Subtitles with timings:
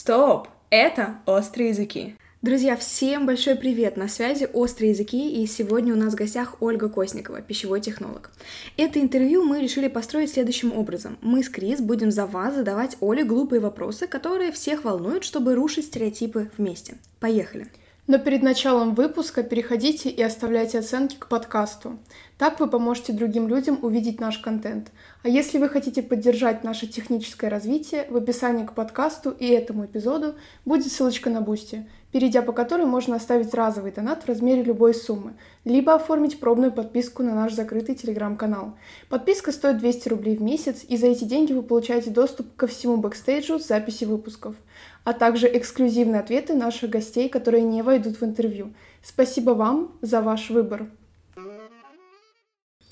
[0.00, 0.48] Стоп!
[0.70, 2.16] Это «Острые языки».
[2.40, 3.98] Друзья, всем большой привет!
[3.98, 8.30] На связи «Острые языки» и сегодня у нас в гостях Ольга Косникова, пищевой технолог.
[8.78, 11.18] Это интервью мы решили построить следующим образом.
[11.20, 15.84] Мы с Крис будем за вас задавать Оле глупые вопросы, которые всех волнуют, чтобы рушить
[15.84, 16.94] стереотипы вместе.
[17.18, 17.66] Поехали!
[18.10, 21.96] Но перед началом выпуска переходите и оставляйте оценки к подкасту.
[22.38, 24.90] Так вы поможете другим людям увидеть наш контент.
[25.22, 30.34] А если вы хотите поддержать наше техническое развитие, в описании к подкасту и этому эпизоду
[30.64, 35.34] будет ссылочка на Boosty, перейдя по которой можно оставить разовый донат в размере любой суммы,
[35.64, 38.76] либо оформить пробную подписку на наш закрытый телеграм-канал.
[39.08, 42.96] Подписка стоит 200 рублей в месяц, и за эти деньги вы получаете доступ ко всему
[42.96, 44.56] бэкстейджу записи выпусков,
[45.04, 48.72] а также эксклюзивные ответы наших гостей, которые не войдут в интервью.
[49.02, 50.88] Спасибо вам за ваш выбор.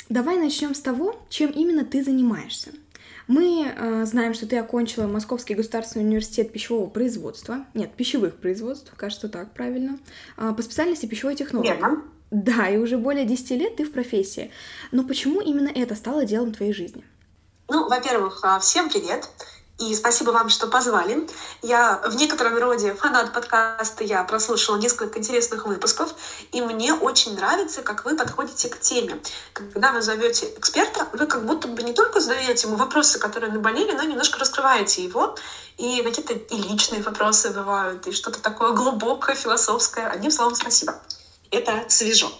[0.08, 2.70] Давай начнем с того, чем именно ты занимаешься.
[3.26, 7.66] Мы э, знаем, что ты окончила Московский государственный университет пищевого производства.
[7.74, 9.98] Нет, пищевых производств, кажется, так правильно.
[10.38, 11.66] Э, по специальности пищевой технолог.
[11.66, 12.04] Верно.
[12.30, 14.50] Да, и уже более 10 лет ты в профессии.
[14.92, 17.04] Но почему именно это стало делом твоей жизни?
[17.68, 19.28] Ну, во-первых, а, всем привет.
[19.78, 21.28] И спасибо вам, что позвали.
[21.62, 26.14] Я в некотором роде фанат подкаста, я прослушала несколько интересных выпусков,
[26.50, 29.20] и мне очень нравится, как вы подходите к теме.
[29.52, 33.92] Когда вы зовете эксперта, вы как будто бы не только задаете ему вопросы, которые наболели,
[33.92, 35.36] но немножко раскрываете его,
[35.76, 40.08] и какие-то и личные вопросы бывают, и что-то такое глубокое, философское.
[40.08, 41.00] Одним словом, спасибо.
[41.50, 42.30] Это свежо.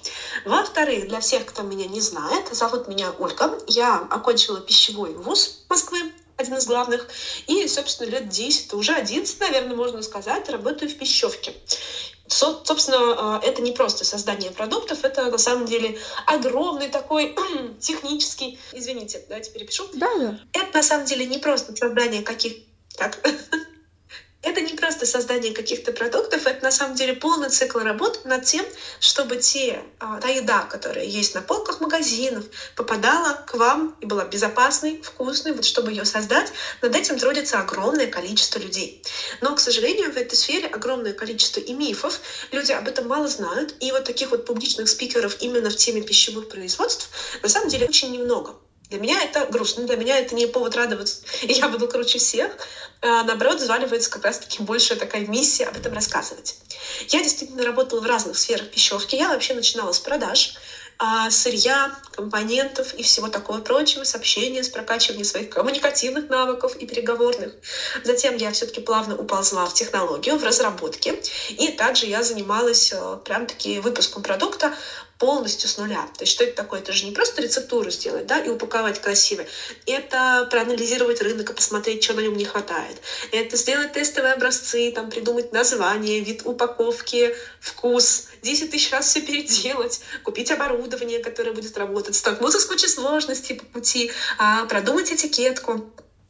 [0.45, 3.59] Во-вторых, для всех, кто меня не знает, зовут меня Ольга.
[3.67, 7.09] Я окончила пищевой вуз Москвы, один из главных.
[7.47, 11.53] И, собственно, лет 10, уже 11, наверное, можно сказать, работаю в пищевке.
[12.29, 17.35] Со, собственно, а, это не просто создание продуктов, это на самом деле огромный такой
[17.81, 18.59] технический...
[18.73, 19.89] Извините, давайте перепишу.
[19.95, 20.41] Да, да.
[20.53, 22.55] Это на самом деле не просто создание каких...
[22.97, 23.19] Так.
[24.49, 28.65] это не просто создание каких-то продуктов, это на самом деле полный цикл работы над тем,
[29.01, 32.45] чтобы те, а, та еда, которая есть на полках магазинов,
[32.75, 38.07] попадала к вам и была безопасной, вкусной, вот чтобы ее создать, над этим трудится огромное
[38.07, 39.03] количество людей.
[39.41, 42.21] Но, к сожалению, в этой сфере огромное количество и мифов,
[42.51, 46.49] люди об этом мало знают, и вот таких вот публичных спикеров именно в теме пищевых
[46.49, 47.11] производств
[47.43, 48.57] на самом деле очень немного.
[48.89, 52.57] Для меня это грустно, для меня это не повод радоваться, и я буду круче всех.
[53.03, 56.57] А, наоборот, взваливается как раз-таки большая такая миссия об этом рассказывать.
[57.09, 59.17] Я действительно работала в разных сферах пищевки.
[59.17, 60.55] Я вообще начинала с продаж,
[60.99, 67.53] а, сырья, компонентов и всего такого прочего, с с прокачиванием своих коммуникативных навыков и переговорных.
[68.03, 71.15] Затем я все-таки плавно уползла в технологию, в разработке.
[71.51, 74.73] И также я занималась э, прям-таки выпуском продукта
[75.19, 76.09] полностью с нуля.
[76.17, 76.81] То есть что это такое?
[76.81, 79.45] Это же не просто рецептуру сделать да, и упаковать красиво.
[79.87, 83.01] Это проанализировать рынок и посмотреть, что на нем не хватает.
[83.33, 90.01] Это сделать тестовые образцы, там, придумать название, вид упаковки, вкус, 10 тысяч раз все переделать,
[90.23, 95.85] купить оборудование, которое будет работать, столкнуться с кучей сложностей по пути, а, продумать этикетку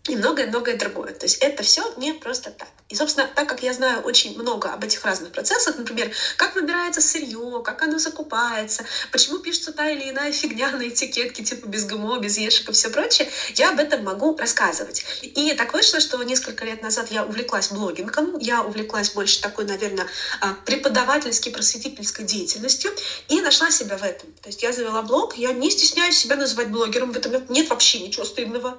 [0.09, 1.13] и многое-многое другое.
[1.13, 2.69] То есть это все не просто так.
[2.89, 7.03] И, собственно, так как я знаю очень много об этих разных процессах, например, как выбирается
[7.03, 12.19] сырье, как оно закупается, почему пишется та или иная фигня на этикетке, типа без ГМО,
[12.19, 15.05] без ешек и все прочее, я об этом могу рассказывать.
[15.23, 20.07] И так вышло, что несколько лет назад я увлеклась блогингом, я увлеклась больше такой, наверное,
[20.41, 22.91] а, преподавательской, просветительской деятельностью
[23.29, 24.33] и нашла себя в этом.
[24.41, 28.01] То есть я завела блог, я не стесняюсь себя называть блогером, в этом нет вообще
[28.01, 28.79] ничего стыдного.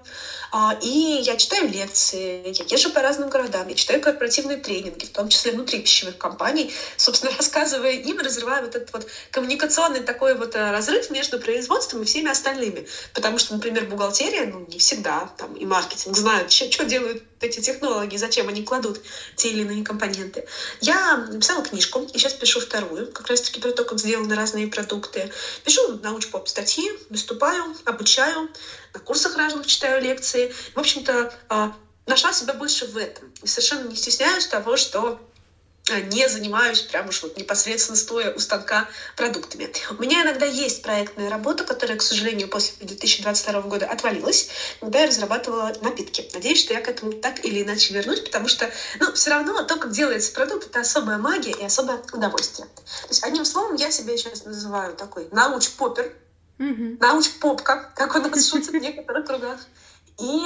[0.51, 0.75] А,
[1.19, 5.51] я читаю лекции, я езжу по разным городам, я читаю корпоративные тренинги, в том числе
[5.51, 11.09] внутри пищевых компаний, собственно, рассказывая им, разрывая вот этот вот коммуникационный такой вот э, разрыв
[11.09, 12.85] между производством и всеми остальными.
[13.13, 18.17] Потому что, например, бухгалтерия, ну, не всегда, там, и маркетинг знают, что делают эти технологии,
[18.17, 19.01] зачем они кладут
[19.35, 20.45] те или иные компоненты.
[20.81, 25.31] Я написала книжку, и сейчас пишу вторую, как раз-таки про то, как сделаны разные продукты.
[25.63, 28.49] Пишу научпоп статьи, выступаю, обучаю,
[28.93, 30.51] на курсах разных читаю лекции.
[30.73, 31.75] В общем-то, а,
[32.05, 33.31] нашла себя больше в этом.
[33.41, 35.19] И совершенно не стесняюсь того, что
[35.95, 39.71] не занимаюсь прям уж вот непосредственно стоя у станка продуктами.
[39.91, 44.49] У меня иногда есть проектная работа, которая, к сожалению, после 2022 года отвалилась,
[44.79, 46.29] когда я разрабатывала напитки.
[46.33, 48.69] Надеюсь, что я к этому так или иначе вернусь, потому что,
[48.99, 52.67] ну, все равно то, как делается продукт, это особая магия и особое удовольствие.
[52.67, 56.13] То есть, одним словом, я себя сейчас называю такой научпопер,
[56.59, 56.97] мм-хм.
[56.99, 59.59] научпопка, как у нас шутят в некоторых кругах.
[60.19, 60.41] И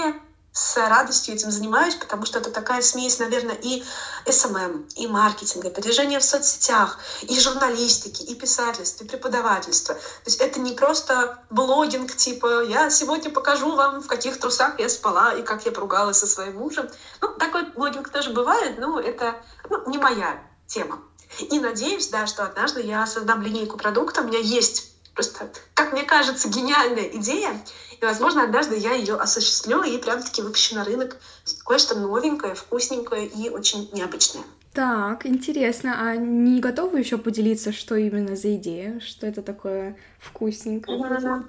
[0.53, 3.83] с радостью этим занимаюсь, потому что это такая смесь, наверное, и
[4.29, 9.95] СММ, и маркетинга, и продвижения в соцсетях, и журналистики, и писательства, и преподавательства.
[9.95, 14.89] То есть это не просто блогинг, типа «я сегодня покажу вам, в каких трусах я
[14.89, 16.88] спала и как я поругалась со своим мужем».
[17.21, 21.01] Ну, такой блогинг тоже бывает, но это ну, не моя тема.
[21.39, 24.21] И надеюсь, да, что однажды я создам линейку продукта.
[24.21, 27.51] У меня есть просто, как мне кажется, гениальная идея.
[28.00, 31.18] И, возможно, однажды я ее осуществлю и прям-таки выпущу на рынок
[31.65, 34.44] кое-что новенькое, вкусненькое и очень необычное.
[34.74, 35.95] Так, интересно.
[36.00, 39.00] А не готовы еще поделиться, что именно за идея?
[39.00, 40.98] Что это такое вкусненькое?
[40.98, 41.44] Mm-hmm.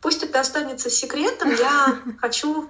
[0.00, 1.50] Пусть это останется секретом.
[1.50, 2.68] Я хочу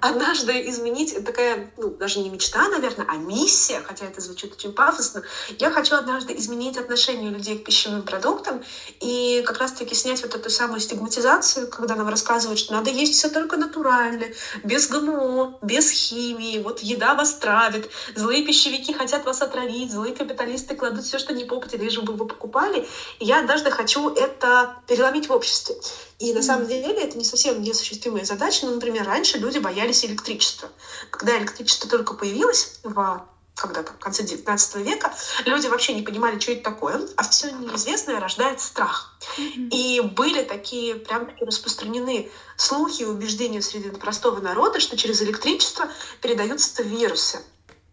[0.00, 4.72] однажды изменить, это такая, ну, даже не мечта, наверное, а миссия, хотя это звучит очень
[4.72, 5.22] пафосно.
[5.58, 8.62] Я хочу однажды изменить отношение людей к пищевым продуктам
[9.00, 13.28] и как раз-таки снять вот эту самую стигматизацию, когда нам рассказывают, что надо есть все
[13.28, 14.26] только натурально,
[14.62, 20.74] без ГМО, без химии, вот еда вас травит, злые пищевики хотят вас отравить, злые капиталисты
[20.74, 22.84] кладут все, что не попадет, лишь бы вы покупали.
[23.18, 25.76] И я однажды хочу это переломить в обществе.
[26.20, 28.66] И на самом деле это не совсем неосуществимая задача.
[28.66, 30.68] Ну, например, раньше люди боялись электричества.
[31.10, 35.12] Когда электричество только появилось в когда-то, в конце 19 века,
[35.44, 39.18] люди вообще не понимали, что это такое, а все неизвестное рождает страх.
[39.56, 45.90] И были такие, прям таки распространены слухи и убеждения среди простого народа, что через электричество
[46.22, 47.40] передаются вирусы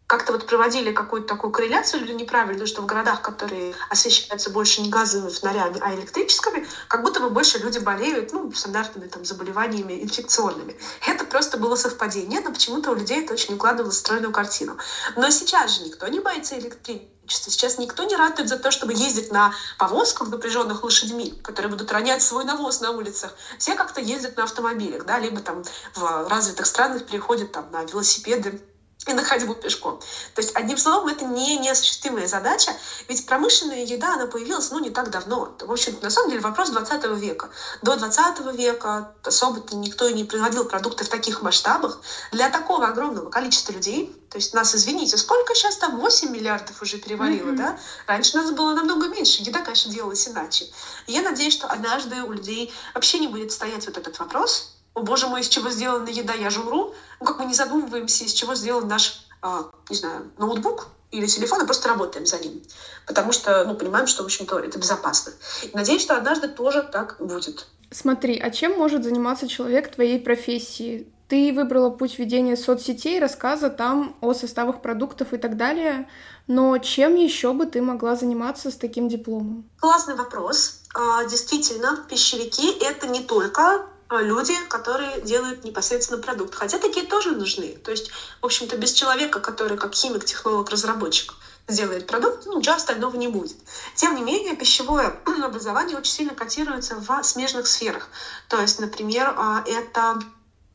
[0.07, 4.89] как-то вот проводили какую-то такую корреляцию или неправильную, что в городах, которые освещаются больше не
[4.89, 10.77] газовыми фонарями, а электрическими, как будто бы больше люди болеют ну, стандартными там, заболеваниями инфекционными.
[11.05, 14.77] Это просто было совпадение, но почему-то у людей это очень укладывало стройную картину.
[15.17, 17.11] Но сейчас же никто не боится электричества.
[17.29, 22.21] Сейчас никто не ратует за то, чтобы ездить на повозках, напряженных лошадьми, которые будут ронять
[22.21, 23.35] свой навоз на улицах.
[23.59, 28.61] Все как-то ездят на автомобилях, да, либо там в развитых странах переходят там на велосипеды
[29.07, 29.99] и на ходьбу пешком.
[30.35, 32.71] То есть, одним словом, это не неосуществимая задача,
[33.07, 35.55] ведь промышленная еда, она появилась, ну, не так давно.
[35.59, 37.49] В общем, на самом деле, вопрос 20 века.
[37.81, 41.99] До 20 века особо-то никто и не производил продукты в таких масштабах.
[42.31, 45.99] Для такого огромного количества людей, то есть нас, извините, сколько сейчас там?
[45.99, 47.55] 8 миллиардов уже перевалило, mm-hmm.
[47.55, 47.79] да?
[48.07, 50.65] Раньше нас было намного меньше, еда, конечно, делалась иначе.
[51.07, 55.01] И я надеюсь, что однажды у людей вообще не будет стоять вот этот вопрос, о
[55.03, 56.95] боже мой, из чего сделана еда, я же умру.
[57.19, 61.61] Ну, как мы не задумываемся, из чего сделан наш, э, не знаю, ноутбук или телефон,
[61.61, 62.63] и просто работаем за ним.
[63.05, 65.33] Потому что, ну, понимаем, что, в общем-то, это безопасно.
[65.61, 67.67] И надеюсь, что однажды тоже так будет.
[67.91, 71.07] Смотри, а чем может заниматься человек твоей профессии?
[71.27, 76.09] Ты выбрала путь ведения соцсетей, рассказа там о составах продуктов и так далее.
[76.47, 79.69] Но чем еще бы ты могла заниматься с таким дипломом?
[79.79, 80.81] Классный вопрос.
[80.95, 86.55] А, действительно, пищевики— это не только а, люди, которые делают непосредственно продукт.
[86.55, 87.77] Хотя такие тоже нужны.
[87.83, 88.09] То есть,
[88.41, 91.33] в общем-то, без человека, который как химик, технолог, разработчик
[91.67, 93.57] сделает продукт, ну, ничего остального не будет.
[93.95, 95.07] Тем не менее, пищевое
[95.43, 98.09] образование очень сильно котируется в смежных сферах.
[98.47, 100.19] То есть, например, а, это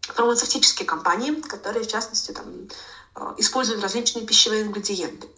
[0.03, 3.02] фармацевтические компании, которые, в частности, там, Э,
[3.37, 5.29] используют различные пищевые ингредиенты.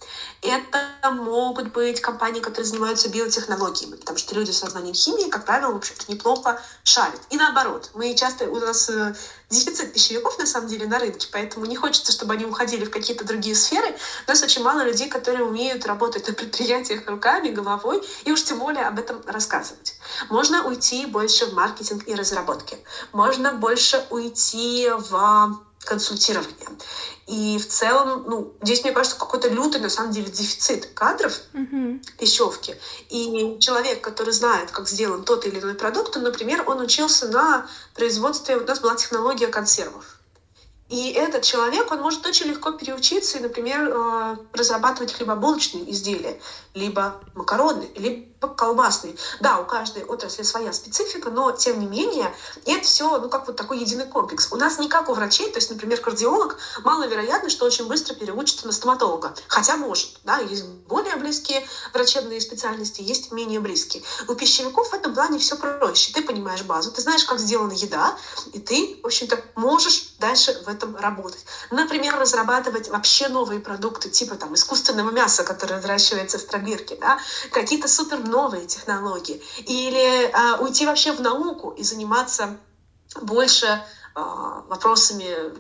[0.43, 5.73] Это могут быть компании, которые занимаются биотехнологиями, потому что люди со знанием химии, как правило,
[5.73, 7.21] в общем-то, неплохо шарят.
[7.31, 9.15] И наоборот, мы часто, у нас э,
[9.51, 13.25] дефицит пищевиков, на самом деле, на рынке, поэтому не хочется, чтобы они уходили в какие-то
[13.25, 13.97] другие сферы.
[14.27, 18.59] У нас очень мало людей, которые умеют работать на предприятиях руками, головой, и уж тем
[18.61, 19.97] более об этом рассказывать.
[20.31, 22.79] Можно уйти больше в маркетинг и разработки.
[23.13, 26.69] Можно больше уйти в консультирования.
[27.27, 32.17] И в целом, ну, здесь, мне кажется, какой-то лютый, на самом деле, дефицит кадров mm-hmm.
[32.19, 32.77] пищевки.
[33.09, 38.57] И человек, который знает, как сделан тот или иной продукт, например, он учился на производстве,
[38.57, 40.19] у нас была технология консервов.
[40.91, 46.39] И этот человек, он может очень легко переучиться и, например, э, разрабатывать хлебобулочные изделия,
[46.75, 49.17] либо макароны, либо колбасные.
[49.41, 52.35] Да, у каждой отрасли своя специфика, но, тем не менее,
[52.65, 54.49] это все, ну, как вот такой единый комплекс.
[54.51, 58.67] У нас не как у врачей, то есть, например, кардиолог, маловероятно, что очень быстро переучится
[58.67, 59.35] на стоматолога.
[59.49, 64.03] Хотя может, да, есть более близкие врачебные специальности, есть менее близкие.
[64.29, 66.13] У пищевиков в этом плане все проще.
[66.13, 68.17] Ты понимаешь базу, ты знаешь, как сделана еда,
[68.53, 71.45] и ты, в общем-то, можешь дальше в этом работать.
[71.71, 77.19] Например, разрабатывать вообще новые продукты, типа там искусственного мяса, которое выращивается в пробирке, да,
[77.53, 79.41] какие-то супер новые технологии.
[79.59, 82.57] Или а, уйти вообще в науку и заниматься
[83.23, 83.81] больше
[84.15, 85.55] а, вопросами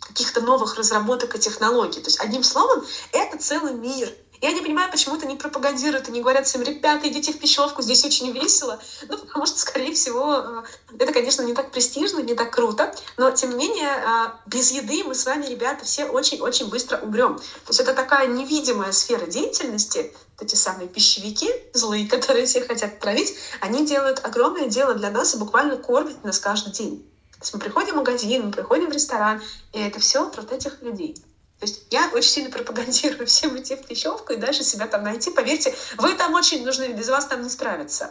[0.00, 2.00] каких-то новых разработок и технологий.
[2.00, 4.12] То есть, одним словом, это целый мир.
[4.40, 7.82] Я не понимаю, почему это не пропагандируют и не говорят всем, ребята, идите в пищевку,
[7.82, 8.78] здесь очень весело.
[9.08, 10.62] Ну, потому что, скорее всего, э,
[10.98, 15.04] это, конечно, не так престижно, не так круто, но, тем не менее, э, без еды
[15.04, 17.36] мы с вами, ребята, все очень-очень быстро умрем.
[17.36, 23.34] То есть это такая невидимая сфера деятельности, эти самые пищевики злые, которые все хотят травить,
[23.60, 27.06] они делают огромное дело для нас и буквально кормят нас каждый день.
[27.32, 30.80] То есть мы приходим в магазин, мы приходим в ресторан, и это все про этих
[30.82, 31.16] людей.
[31.58, 35.30] То есть я очень сильно пропагандирую всем идти в пищевку и дальше себя там найти.
[35.30, 38.10] Поверьте, вы там очень нужны, без вас там не справиться.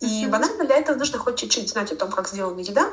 [0.00, 2.90] И банально для этого нужно хоть чуть-чуть знать о том, как сделана еда,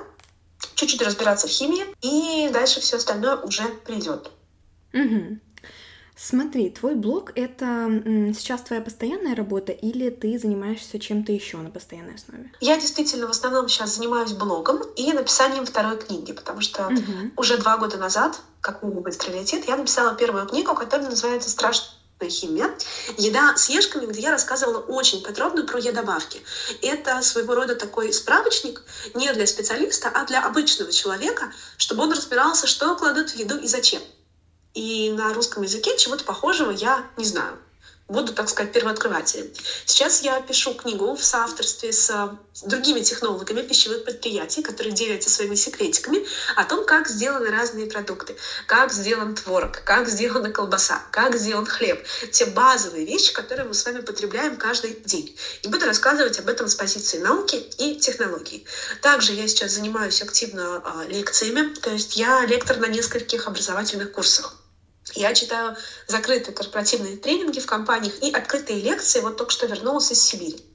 [0.75, 4.31] чуть-чуть разбираться в химии, и дальше все остальное уже придет.
[4.93, 5.39] Угу.
[6.15, 7.89] Смотри, твой блог— это
[8.37, 12.51] сейчас твоя постоянная работа или ты занимаешься чем-то еще на постоянной основе?
[12.61, 17.31] Я действительно в основном сейчас занимаюсь блогом и написанием второй книги, потому что угу.
[17.37, 22.03] уже два года назад, как книга «Быстро летит», я написала первую книгу, которая называется «Страшная
[22.29, 22.69] химия.
[23.17, 26.41] Еда с ешками, где я рассказывала очень подробно про едобавки.
[26.81, 32.67] Это своего рода такой справочник не для специалиста, а для обычного человека, чтобы он разбирался,
[32.67, 34.01] что кладут в еду и зачем.
[34.73, 37.59] И на русском языке чего-то похожего я не знаю.
[38.09, 39.49] Буду, так сказать, первооткрывателем.
[39.85, 46.25] Сейчас я пишу книгу в соавторстве с другими технологами пищевых предприятий, которые делятся своими секретиками
[46.57, 48.35] о том, как сделаны разные продукты,
[48.67, 52.05] как сделан творог, как сделана колбаса, как сделан хлеб.
[52.31, 55.35] Те базовые вещи, которые мы с вами потребляем каждый день.
[55.61, 58.67] И буду рассказывать об этом с позиции науки и технологий.
[59.01, 64.57] Также я сейчас занимаюсь активно а, лекциями, то есть я лектор на нескольких образовательных курсах.
[65.13, 65.75] Я читаю
[66.07, 69.19] закрытые корпоративные тренинги в компаниях и открытые лекции.
[69.19, 70.65] Вот только что вернулась из Сибири.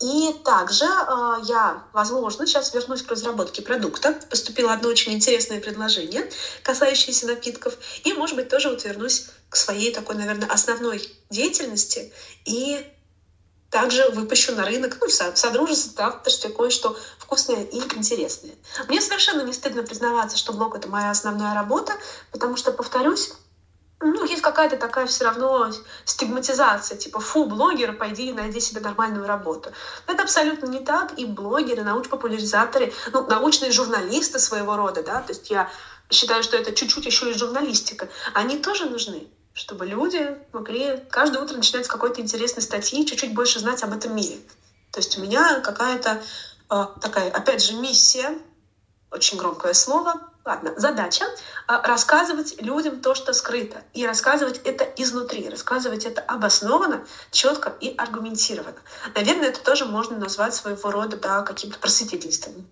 [0.00, 4.12] И также э, я, возможно, сейчас вернусь к разработке продукта.
[4.28, 6.30] Поступило одно очень интересное предложение,
[6.62, 7.78] касающееся напитков.
[8.04, 12.12] И, может быть, тоже вот вернусь к своей такой, наверное, основной деятельности.
[12.44, 12.86] И
[13.70, 18.54] также выпущу на рынок, ну, в содружестве, в авторстве кое-что вкусное и интересное.
[18.88, 21.94] Мне совершенно не стыдно признаваться, что блог— это моя основная работа,
[22.30, 23.32] потому что, повторюсь,
[24.00, 25.70] ну, есть какая-то такая все равно
[26.04, 29.72] стигматизация, типа, фу, блогер, пойди и найди себе нормальную работу.
[30.06, 35.32] Но это абсолютно не так, и блогеры, научно-популяризаторы, ну, научные журналисты своего рода, да, то
[35.32, 35.70] есть я
[36.10, 41.56] считаю, что это чуть-чуть еще и журналистика, они тоже нужны, чтобы люди могли каждое утро
[41.56, 44.36] начинать с какой-то интересной статьи, чуть-чуть больше знать об этом мире.
[44.92, 46.22] То есть у меня какая-то
[46.70, 48.38] э, такая, опять же, миссия,
[49.10, 51.24] очень громкое слово, Ладно, задача
[51.66, 57.92] а, рассказывать людям то, что скрыто, и рассказывать это изнутри, рассказывать это обоснованно, четко и
[57.96, 58.78] аргументированно.
[59.16, 62.64] Наверное, это тоже можно назвать своего рода да, каким-то просветительством.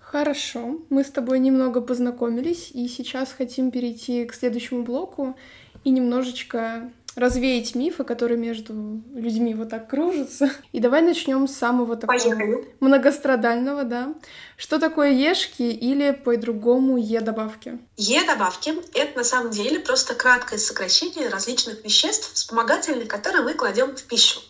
[0.00, 5.36] Хорошо, мы с тобой немного познакомились, и сейчас хотим перейти к следующему блоку
[5.84, 10.50] и немножечко развеять мифы, которые между людьми вот так кружатся.
[10.72, 12.68] И давай начнем с самого такого Поехали.
[12.80, 14.14] многострадального, да.
[14.56, 17.78] Что такое ешки или по-другому Е-добавки?
[17.96, 24.02] Е-добавки— это на самом деле просто краткое сокращение различных веществ, вспомогательных, которые мы кладем в
[24.04, 24.40] пищу.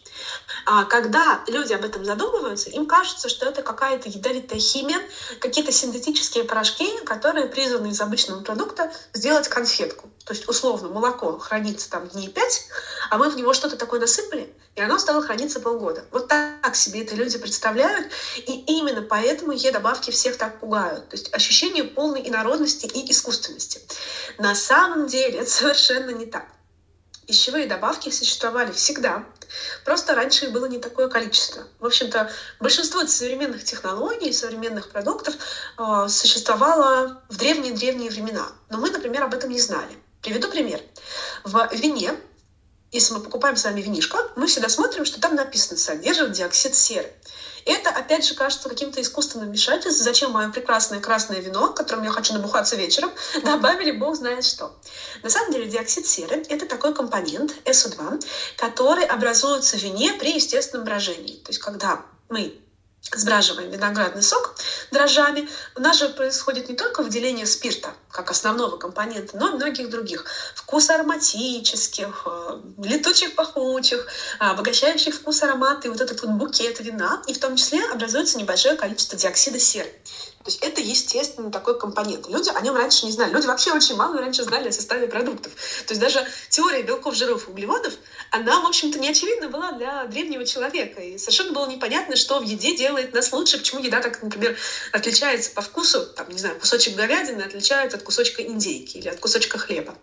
[0.67, 5.01] А когда люди об этом задумываются, им кажется, что это какая-то ядовитая химия,
[5.41, 10.11] какие-то синтетические порошки, которые призваны из обычного продукта сделать конфетку.
[10.25, 12.63] То есть, условно, молоко хранится там дней пять,
[13.11, 16.07] а мы в него что-то такое насыпали, и оно стало храниться полгода.
[16.11, 21.09] Вот так себе это люди представляют, и именно поэтому Е-добавки всех так пугают.
[21.11, 23.81] То есть ощущение полной инородности и искусственности.
[24.39, 26.54] На самом деле это совершенно не так.
[27.27, 29.25] Пищевые добавки существовали всегда,
[29.85, 31.65] просто раньше их было не такое количество.
[31.79, 35.35] В общем-то, большинство современных технологий, современных продуктов
[35.79, 38.47] э, существовало в древние-древние времена.
[38.69, 39.99] Но мы, например, об этом не знали.
[40.23, 40.81] Приведу пример.
[41.45, 42.15] В вине,
[42.93, 47.11] если мы покупаем с вами винишко, мы всегда смотрим, что там написано «содержит диоксид серы».
[47.65, 50.05] Это, опять же, кажется каким-то искусственным вмешательством.
[50.05, 53.11] Зачем мое прекрасное красное вино, которым я хочу набухаться вечером,
[53.45, 54.75] добавили бог знает что.
[55.23, 58.23] На самом деле диоксид серы— это такой компонент SO2,
[58.57, 61.37] который образуется в вине при естественном брожении.
[61.37, 62.61] То есть когда мы
[63.13, 64.55] сбраживаем виноградный сок
[64.91, 69.91] дрожжами, у нас же происходит не только выделение спирта, как основного компонента, но и многих
[69.91, 70.25] других.
[70.55, 74.07] Вкус ароматических, э, летучих пахучих,
[74.41, 77.23] э, обогащающих вкус аромата и вот этот вот букет вина.
[77.27, 79.93] И в том числе образуется небольшое количество диоксида серы.
[80.45, 82.29] То есть это естественный такой компонент.
[82.29, 83.33] Люди о нем раньше не знали.
[83.33, 85.53] Люди вообще очень мало раньше знали о составе продуктов.
[85.87, 87.95] То есть даже теория белков, жиров, углеводов,
[88.31, 91.01] она, в общем-то, не очевидна была для древнего человека.
[91.01, 94.55] И совершенно было непонятно, что в еде делает нас лучше, почему еда так, например,
[94.93, 99.57] отличается по вкусу, там, не знаю, кусочек говядины отличается от кусочка индейки или от кусочка
[99.57, 99.95] хлеба.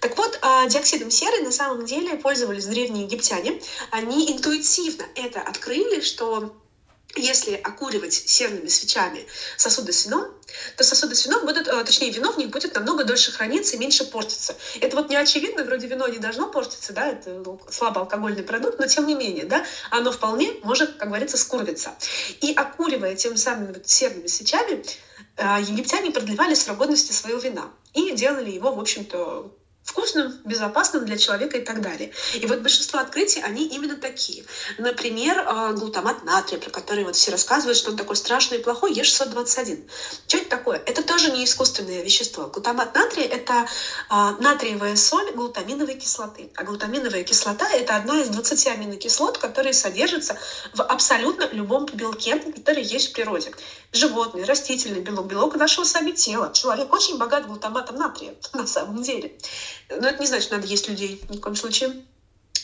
[0.00, 3.60] Так вот, а, диоксидом серы на самом деле пользовались древние египтяне.
[3.90, 6.54] Они интуитивно это открыли, что
[7.16, 9.26] если окуривать серными свечами
[9.56, 10.26] сосуды с вином,
[10.76, 13.78] то сосуды с вином будут, а, точнее, вино в них будет намного дольше храниться и
[13.78, 14.56] меньше портиться.
[14.80, 18.86] Это вот не очевидно, вроде вино не должно портиться, да, это ну, слабоалкогольный продукт, но
[18.86, 21.94] тем не менее, да, оно вполне может, как говорится, скурвиться.
[22.40, 24.84] И окуривая тем самыми вот серными свечами,
[25.36, 29.52] а, египтяне продлевали срок годности своего вина и делали его, в общем-то,
[29.90, 32.12] вкусным, безопасным для человека и так далее.
[32.34, 34.44] И вот большинство открытий, они именно такие.
[34.78, 38.92] Например, э, глутамат натрия, про который вот все рассказывают, что он такой страшный и плохой,
[38.92, 39.88] Е621.
[40.28, 40.82] Что это такое?
[40.86, 42.46] Это тоже не искусственное вещество.
[42.46, 43.66] Глутамат натрия— это
[44.08, 46.50] а, натриевая соль глутаминовой кислоты.
[46.56, 50.38] А глутаминовая кислота— это одна из 20 аминокислот, которые содержатся
[50.72, 53.52] в абсолютно любом белке, который есть в природе.
[53.92, 56.52] Животный, растительный белок, белок нашего сами тела.
[56.52, 59.32] Человек очень богат глутаматом натрия, на самом деле.
[59.90, 62.04] Но это не значит, что надо есть людей ни в коем случае.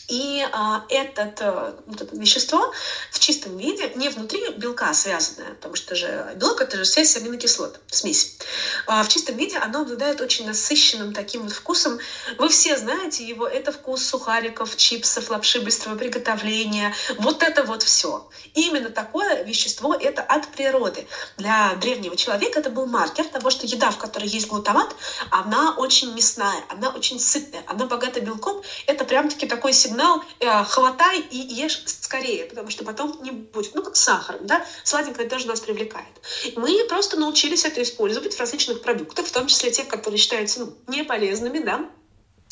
[0.07, 2.73] И а, этот, а, вот это вещество
[3.11, 7.79] в чистом виде, не внутри белка связанное, потому что же белок— это же связь аминокислот,
[7.87, 8.37] смесь.
[8.85, 11.99] А в чистом виде оно обладает очень насыщенным таким вот вкусом.
[12.37, 16.93] Вы все знаете его, это вкус сухариков, чипсов, лапши быстрого приготовления.
[17.17, 18.29] Вот это вот все.
[18.53, 21.07] именно такое вещество— это от природы.
[21.37, 24.95] Для древнего человека это был маркер того, что еда, в которой есть глутамат,
[25.31, 28.61] она очень мясная, она очень сытная, она богата белком.
[28.85, 33.73] Это прям-таки такой сигнал э, хватай и ешь скорее, потому что потом не будет.
[33.75, 36.13] Ну, как с сахаром, да, сладенькое тоже нас привлекает.
[36.55, 40.73] Мы просто научились это использовать в различных продуктах, в том числе тех, которые считаются ну,
[40.87, 41.89] неполезными, да,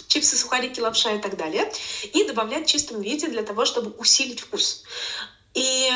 [0.07, 1.71] чипсы, сухарики, лапша и так далее,
[2.13, 4.83] и добавлять в чистом виде для того, чтобы усилить вкус.
[5.53, 5.91] И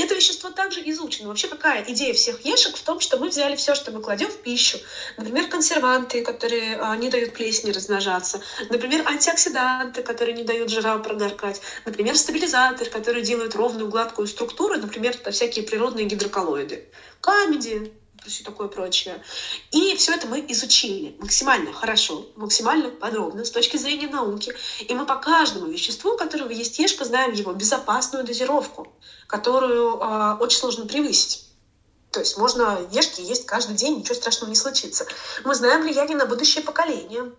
[0.00, 1.28] это вещество также изучено.
[1.28, 4.36] Вообще какая идея всех ешек в том, что мы взяли все, что мы кладем в
[4.36, 4.78] пищу.
[5.16, 8.40] Например, консерванты, которые а, не дают плесени размножаться.
[8.68, 11.60] Например, антиоксиданты, которые не дают жирам прогоркать.
[11.84, 14.78] Например, стабилизаторы, которые делают ровную гладкую структуру.
[14.78, 16.84] Например, всякие природные гидроколлоиды.
[17.20, 17.92] Камеди,
[18.26, 19.22] и все такое прочее.
[19.70, 24.54] И все это мы изучили максимально хорошо, максимально подробно с точки зрения науки.
[24.80, 28.92] И мы по каждому веществу, которого есть ешка, знаем его безопасную дозировку,
[29.26, 31.46] которую э, очень сложно превысить.
[32.10, 35.06] То есть можно ешки есть каждый день, ничего страшного не случится.
[35.44, 37.32] Мы знаем влияние на будущее поколение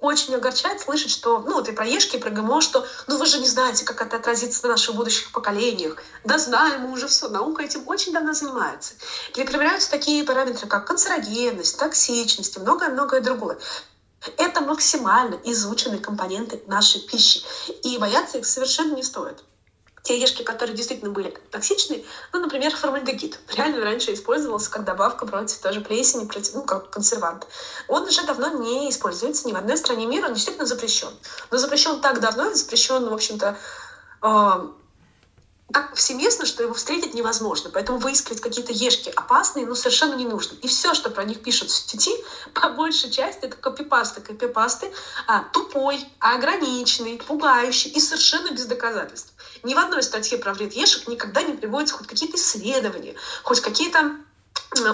[0.00, 3.26] очень огорчает слышать, что, ну, вот и про Ешки, и про ГМО, что, ну, вы
[3.26, 5.96] же не знаете, как это отразится на наших будущих поколениях.
[6.24, 8.94] Да знаем мы уже все, наука этим очень давно занимается.
[9.34, 13.58] Перепроверяются такие параметры, как канцерогенность, токсичность и многое-многое другое.
[14.36, 17.42] Это максимально изученные компоненты нашей пищи,
[17.82, 19.42] и бояться их совершенно не стоит
[20.02, 25.58] те ешки, которые действительно были токсичны, ну, например, формальдегид, реально раньше использовался как добавка против
[25.58, 27.46] тоже плесени, против, ну, как консервант.
[27.88, 31.10] Он уже давно не используется ни в одной стране мира, он действительно запрещен.
[31.50, 33.56] Но запрещен так давно, запрещен, в общем-то,
[34.22, 34.68] э,
[35.72, 37.70] так повсеместно, что его встретить невозможно.
[37.70, 40.56] Поэтому выискивать какие-то ешки опасные, ну, совершенно не нужно.
[40.62, 42.12] И все, что про них пишут в сети,
[42.54, 44.20] по большей части, это копипасты.
[44.20, 44.90] Копипасты
[45.26, 49.34] а, тупой, ограниченный, пугающий и совершенно без доказательств.
[49.62, 54.16] Ни в одной статье про вред ешек никогда не приводятся хоть какие-то исследования, хоть какие-то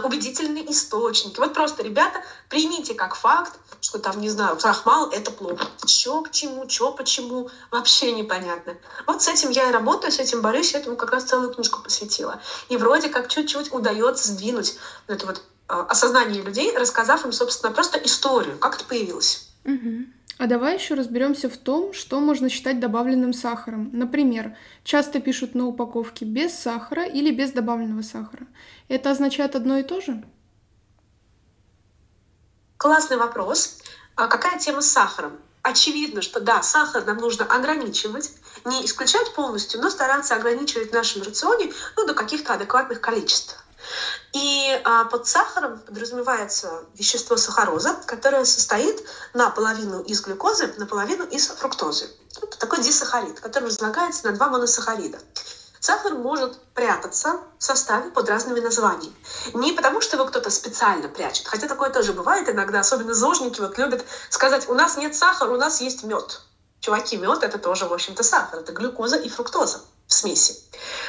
[0.02, 1.38] убедительные источники.
[1.40, 5.66] Вот просто, ребята, примите как факт, что там, не знаю, крахмал— это плохо.
[5.86, 8.76] Чё к чему, чё почему, вообще непонятно.
[9.06, 12.38] Вот с этим я и работаю, с этим борюсь, этому как раз целую книжку посвятила.
[12.68, 14.74] И вроде как чуть-чуть удается сдвинуть
[15.06, 19.40] это вот а, осознание людей, рассказав им, собственно, просто историю, как это появилось.
[19.64, 20.06] Угу.
[20.36, 23.90] А давай еще разберемся в том, что можно считать добавленным сахаром.
[23.92, 28.46] Например, часто пишут на упаковке без сахара или без добавленного сахара.
[28.88, 30.24] Это означает одно и то же?
[32.76, 33.78] Классный вопрос.
[34.16, 35.38] А какая тема с сахаром?
[35.62, 38.32] Очевидно, что да, сахар нам нужно ограничивать,
[38.66, 43.63] не исключать полностью, но стараться ограничивать в нашем рационе ну, до каких-то адекватных количеств.
[44.32, 52.10] И а, под сахаром подразумевается вещество сахароза, которое состоит наполовину из глюкозы, наполовину из фруктозы.
[52.42, 55.18] Это такой дисахарид, который разлагается на два моносахарида.
[55.78, 59.14] Сахар может прятаться в составе под разными названиями.
[59.52, 63.76] Не потому, что его кто-то специально прячет, хотя такое тоже бывает иногда, особенно зожники вот
[63.76, 66.40] любят сказать, у нас нет сахара, у нас есть мед.
[66.80, 70.54] Чуваки, мед это тоже, в общем-то, сахар, это глюкоза и фруктоза в смеси.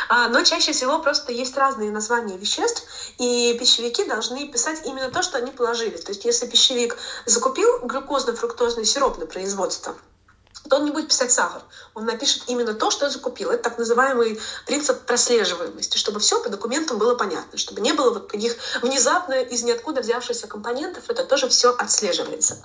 [0.09, 2.83] А, но чаще всего просто есть разные названия веществ,
[3.17, 5.97] и пищевики должны писать именно то, что они положили.
[5.97, 9.95] То есть если пищевик закупил глюкозно-фруктозный сироп на производство,
[10.69, 11.61] то он не будет писать сахар.
[11.93, 13.51] Он напишет именно то, что закупил.
[13.51, 18.29] Это так называемый принцип прослеживаемости, чтобы все по документам было понятно, чтобы не было вот
[18.29, 22.63] таких внезапно из ниоткуда взявшихся компонентов, это тоже все отслеживается.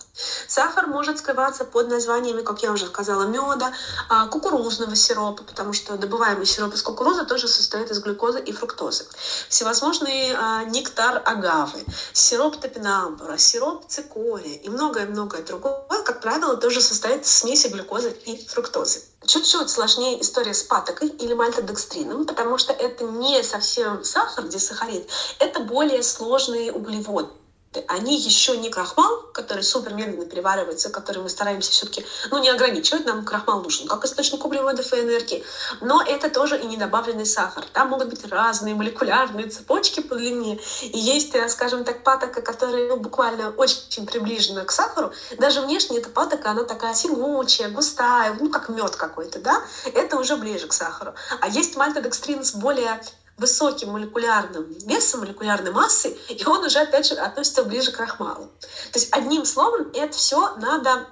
[0.48, 3.72] Сахар может скрываться под названиями, как я уже сказала, меда,
[4.08, 9.04] а, кукурузного сиропа, потому что добываемый сироп из кукурузы тоже состоит из глюкозы и фруктозы.
[9.48, 17.24] Всевозможные а, нектар агавы, сироп топинамбура, сироп цикория и многое-многое другое, как правило, тоже состоит
[17.24, 17.89] из смеси глюкозы
[18.24, 19.02] и фруктозы.
[19.26, 25.08] Чуть-чуть сложнее история с патокой или мальтодекстрином, потому что это не совсем сахар, где сахарид,
[25.38, 27.39] это более сложные углеводы
[27.86, 33.06] они еще не крахмал, который супер медленно переваривается, который мы стараемся все-таки ну, не ограничивать,
[33.06, 35.44] нам крахмал нужен как источник углеводов и энергии,
[35.80, 37.64] но это тоже и не добавленный сахар.
[37.72, 42.88] Там могут быть разные молекулярные цепочки по длине, и есть, э, скажем так, патока, которая
[42.88, 45.12] ну, буквально очень приближена к сахару.
[45.38, 49.62] Даже внешне эта патока, она такая тягучая, густая, ну, как мед какой-то, да,
[49.94, 51.14] это уже ближе к сахару.
[51.40, 53.00] А есть мальтодекстрин с более
[53.40, 58.50] высоким молекулярным весом, молекулярной массой, и он уже, опять же, относится ближе к крахмалу.
[58.92, 61.06] То есть, одним словом, это все надо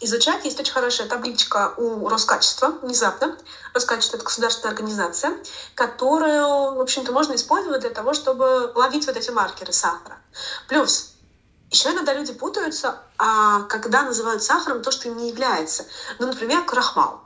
[0.00, 0.44] изучать.
[0.44, 3.38] Есть очень хорошая табличка у Роскачества, внезапно.
[3.72, 5.38] Роскачество— это государственная организация,
[5.74, 10.18] которую, в общем-то, можно использовать для того, чтобы ловить вот эти маркеры сахара.
[10.68, 11.12] Плюс
[11.70, 15.86] еще иногда люди путаются, а когда называют сахаром то, что им не является.
[16.18, 17.20] Ну, например, крахмал.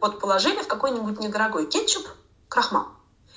[0.00, 2.08] Вот положили в какой-нибудь недорогой кетчуп
[2.48, 2.88] крахмал.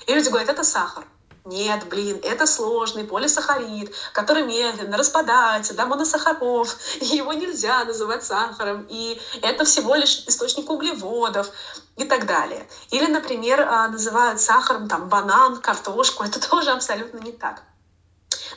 [0.08, 1.04] И люди говорят, это сахар.
[1.44, 8.86] Нет, блин, это сложный полисахарид, который медленно распадается до моносахаров, и его нельзя называть сахаром,
[8.88, 11.50] и это всего лишь источник углеводов
[11.96, 12.68] и так далее.
[12.90, 17.62] Или, например, а, называют сахаром там банан, картошку, это тоже абсолютно не так.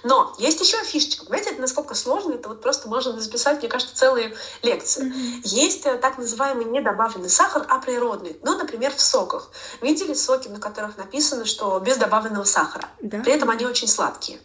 [0.04, 1.26] Но есть еще фишечка.
[1.26, 5.06] Понимаете, это насколько сложно, это вот просто можно записать, мне кажется, целые лекции.
[5.06, 5.42] Mm-hmm.
[5.44, 8.38] Есть э, так называемый недобавленный сахар, а природный.
[8.44, 9.50] Ну, например, в соках.
[9.82, 12.90] Видели соки, на которых написано, что без добавленного сахара?
[13.02, 13.20] Да.
[13.20, 14.40] При этом они очень сладкие.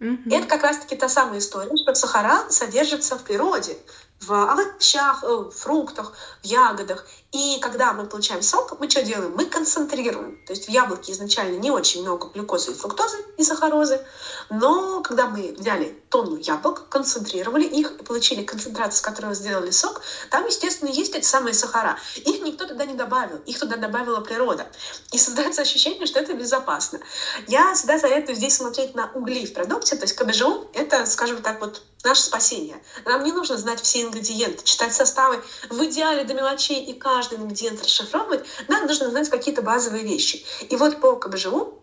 [0.00, 0.34] Mm-hmm.
[0.34, 3.76] Это как раз-таки та самая история, что сахара содержится в природе
[4.20, 7.06] в овощах, э, в фруктах, в ягодах.
[7.36, 9.34] И когда мы получаем сок, мы что делаем?
[9.36, 10.38] Мы концентрируем.
[10.46, 14.00] То есть в яблоке изначально не очень много глюкозы и фруктозы и сахарозы,
[14.48, 20.00] но когда мы взяли тонну яблок, концентрировали их и получили концентрацию, с которой сделали сок,
[20.30, 21.98] там, естественно, есть эти самые сахара.
[22.24, 24.66] Их никто туда не добавил, их туда добавила природа.
[25.12, 27.00] И создается ощущение, что это безопасно.
[27.48, 31.60] Я всегда советую здесь смотреть на угли в продукте, то есть КБЖУ— это, скажем так,
[31.60, 32.82] вот наше спасение.
[33.04, 37.82] Нам не нужно знать все ингредиенты, читать составы в идеале до мелочей и каждый ингредиент
[37.82, 38.44] расшифровывать.
[38.68, 40.44] Нам нужно знать какие-то базовые вещи.
[40.68, 41.82] И вот по КБЖУ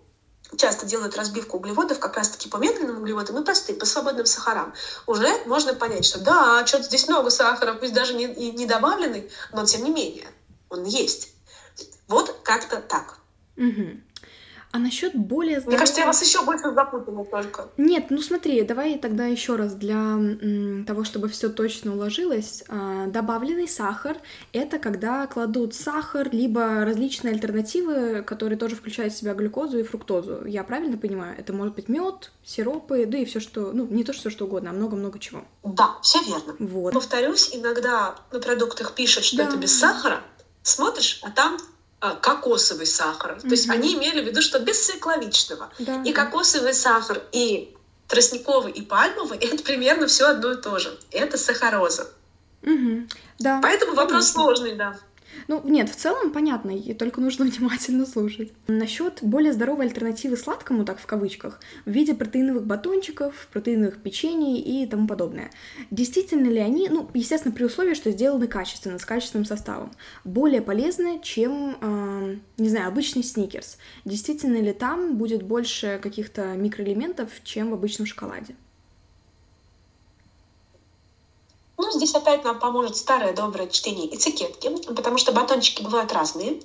[0.58, 4.74] часто делают разбивку углеводов как раз-таки по медленным углеводам и простым, по свободным сахарам,
[5.08, 9.66] уже можно понять, что да, что-то здесь много сахара, пусть даже не, не добавленный, но
[9.66, 10.28] тем не менее
[10.70, 11.34] он есть.
[12.08, 13.18] Вот как-то так.
[13.58, 14.00] Угу.
[14.74, 15.70] А насчет более здорового...
[15.70, 17.70] Мне кажется, я вас еще больше запутала только.
[17.78, 20.18] Нет, ну смотри, давай тогда еще раз для
[20.88, 22.64] того, чтобы все точно уложилось.
[22.70, 24.18] А, добавленный сахар
[24.52, 30.44] это когда кладут сахар, либо различные альтернативы, которые тоже включают в себя глюкозу и фруктозу.
[30.48, 31.36] Я правильно понимаю?
[31.38, 34.72] Это может быть мед, сиропы, да и все что, ну не то что что угодно,
[34.72, 35.46] а много-много чего.
[35.64, 36.56] Да, все верно.
[36.58, 36.96] Вот.
[36.96, 39.44] Повторюсь, иногда на продуктах пишут, что да.
[39.44, 40.22] это без сахара.
[40.64, 41.60] Смотришь, а там
[42.12, 43.34] кокосовый сахар.
[43.34, 43.42] Mm-hmm.
[43.42, 45.72] То есть они имели в виду, что без цикловичного.
[45.80, 47.74] Да, и кокосовый сахар, и
[48.08, 50.98] тростниковый, и пальмовый— это примерно все одно и то же.
[51.12, 52.10] Это сахароза.
[52.62, 53.08] Угу.
[53.40, 53.60] Да.
[53.62, 54.34] Поэтому вопрос Конечно.
[54.34, 54.98] сложный, да.
[55.48, 58.52] Ну, нет, в целом понятно, и только нужно внимательно слушать.
[58.68, 64.86] Насчет более здоровой альтернативы сладкому, так в кавычках, в виде протеиновых батончиков, протеиновых печений и
[64.88, 65.52] тому подобное.
[65.92, 69.92] Действительно ли они, ну, естественно, при условии, что сделаны качественно, с качественным составом,
[70.24, 73.78] более полезны, чем, э, не знаю, обычный сникерс?
[74.06, 78.56] Действительно ли там будет больше каких-то микроэлементов, чем в обычном шоколаде?
[81.84, 86.56] Ну, здесь опять нам поможет старое доброе чтение этикетки, потому что батончики бывают разные.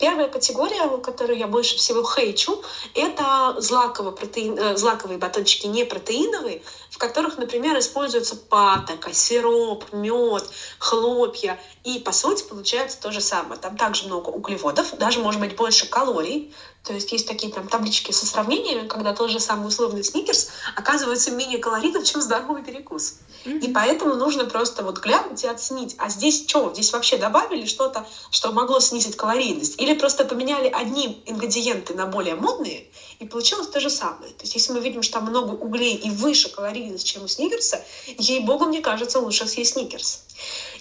[0.00, 2.60] Первая категория, которую я больше всего хейчу,
[2.92, 6.60] это злаковые, протеин, э, злаковые батончики, не протеиновые,
[6.90, 11.56] в которых, например, используется патока, сироп, мед, хлопья.
[11.84, 13.60] И, по сути, получается то же самое.
[13.60, 16.50] Там также много углеводов, даже, может быть, больше калорий,
[16.82, 21.30] то есть есть такие там таблички со сравнениями, когда тот же самый условный сникерс оказывается
[21.30, 23.14] менее калорийным, чем здоровый перекус.
[23.44, 28.06] И поэтому нужно просто вот глянуть и оценить, а здесь что, здесь вообще добавили что-то,
[28.30, 29.80] что могло снизить калорийность?
[29.80, 32.86] Или просто поменяли одни ингредиенты на более модные,
[33.18, 34.32] и получилось то же самое.
[34.32, 37.84] То есть если мы видим, что там много углей и выше калорийность, чем у сникерса,
[38.18, 40.22] ей-богу, мне кажется, лучше съесть сникерс.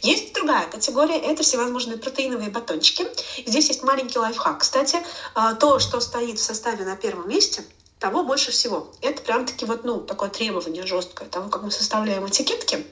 [0.02, 3.08] Есть другая категория, это всевозможные протеиновые батончики.
[3.46, 4.60] Здесь есть маленький лайфхак.
[4.60, 4.98] Кстати,
[5.36, 7.64] а, то, что стоит в составе на первом месте,
[8.04, 8.92] того больше всего.
[9.00, 12.86] Это прям-таки вот, ну, такое требование жесткое того, как мы составляем этикетки.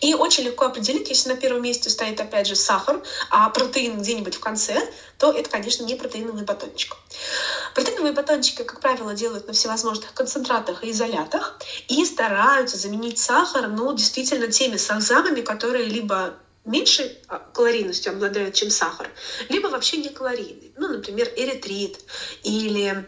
[0.00, 4.36] И очень легко определить, если на первом месте стоит, опять же, сахар, а протеин где-нибудь
[4.36, 4.78] в конце,
[5.18, 6.96] то это, конечно, не протеиновый батончик.
[7.74, 11.58] Протеиновые батончики, как правило, делают на всевозможных концентратах и изолятах
[11.88, 18.70] и стараются заменить сахар, ну, действительно, теми сахзамами, которые либо меньше а, калорийностью обладают, чем
[18.70, 19.10] сахар,
[19.48, 20.70] либо вообще не калорийные.
[20.76, 21.98] Ну, например, эритрит
[22.44, 23.04] или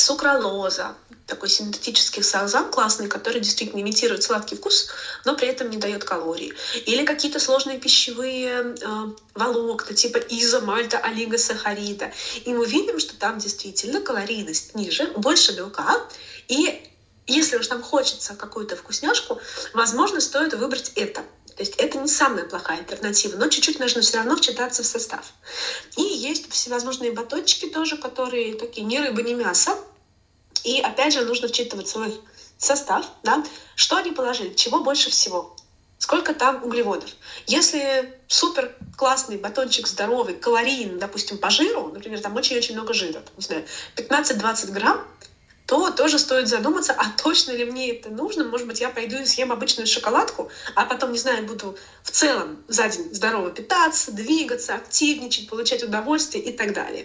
[0.00, 0.94] сукралоза,
[1.26, 4.88] такой синтетический сахзам классный, который действительно имитирует сладкий вкус,
[5.24, 6.52] но при этом не дает калорий.
[6.86, 12.12] Или какие-то сложные пищевые э, волокна, типа изомальта, олигосахарида.
[12.44, 16.00] И мы видим, что там действительно калорийность ниже, больше белка.
[16.48, 16.90] И
[17.26, 19.40] если уж нам хочется какую-то вкусняшку,
[19.72, 21.22] возможно, стоит выбрать это.
[21.56, 25.32] То есть это не самая плохая альтернатива, но чуть-чуть нужно все равно вчитаться в состав.
[25.96, 29.78] И есть всевозможные батончики тоже, которые такие не рыба, не мясо,
[30.64, 32.14] и опять же нужно вчитываться в их
[32.58, 33.44] состав, да,
[33.76, 35.54] что они положили, чего больше всего,
[35.98, 37.10] сколько там углеводов.
[37.46, 43.44] Если супер классный батончик здоровый, калорийный, допустим, по жиру, например, там очень-очень много жира, не
[43.44, 43.64] знаю,
[43.96, 45.06] 15-20 грамм,
[45.66, 48.44] то тоже стоит задуматься, а точно ли мне это нужно.
[48.44, 52.62] Может быть, я пойду и съем обычную шоколадку, а потом, не знаю, буду в целом
[52.68, 57.04] за день здорово питаться, двигаться, активничать, получать удовольствие и так далее.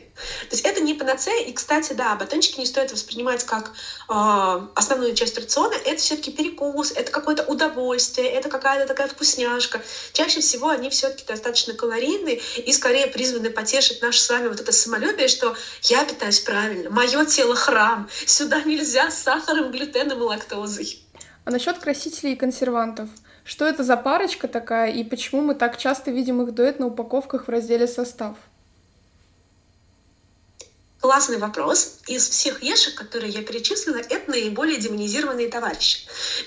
[0.50, 1.46] То есть это не панацея.
[1.46, 3.72] И, кстати, да, батончики не стоит воспринимать как
[4.10, 5.76] э, основную часть рациона.
[5.86, 9.82] Это все-таки перекус, это какое-то удовольствие, это какая-то такая вкусняшка.
[10.12, 14.72] Чаще всего они все-таки достаточно калорийные и скорее призваны потешить наше с вами вот это
[14.74, 20.24] самолюбие, что я питаюсь правильно, мое тело храм, сюда Туда нельзя с сахаром, глютеном и
[20.24, 21.04] лактозой.
[21.46, 23.08] А насчет красителей и консервантов?
[23.44, 27.46] Что это за парочка такая и почему мы так часто видим их дуэт на упаковках
[27.46, 28.38] в разделе «Состав»?
[31.02, 32.00] Классный вопрос.
[32.08, 36.00] Из всех ешек, которые я перечислила, это наиболее демонизированные товарищи.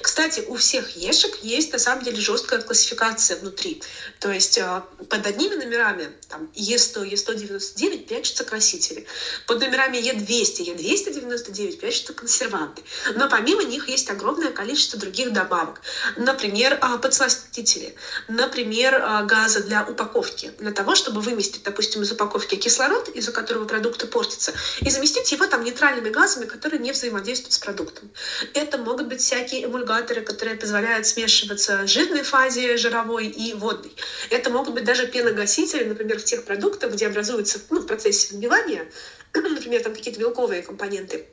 [0.02, 3.82] Кстати, у всех ешек есть на самом деле жесткая классификация внутри.
[4.20, 9.06] То есть э, под одними номерами, там Е100, Е199 прячутся красители.
[9.46, 12.82] Под номерами Е200, Е299 прячутся консерванты.
[13.14, 15.80] Но помимо них есть огромное количество других добавок.
[16.16, 17.94] Например, э, подсластители.
[18.28, 20.52] Например, э, газы для упаковки.
[20.58, 25.30] Для того, чтобы выместить, допустим, из упаковки кислород, из-за которого продукты портятся, получится, и заместить
[25.32, 28.10] его там нейтральными газами, которые не взаимодействуют с продуктом.
[28.54, 33.94] Это могут быть всякие эмульгаторы, которые позволяют смешиваться жирной фазе жировой и водной.
[34.30, 38.86] Это могут быть даже пеногасители, например, в тех продуктах, где образуются ну, в процессе взбивания,
[39.34, 41.26] например, там какие-то белковые компоненты,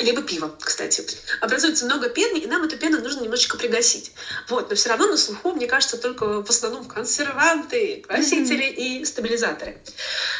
[0.00, 1.04] либо пиво, кстати.
[1.40, 4.12] Образуется много пены, и нам эту пену нужно немножечко пригасить.
[4.48, 9.00] Вот, но все равно на слуху, мне кажется, только в основном консерванты, красители mm-hmm.
[9.00, 9.78] и стабилизаторы.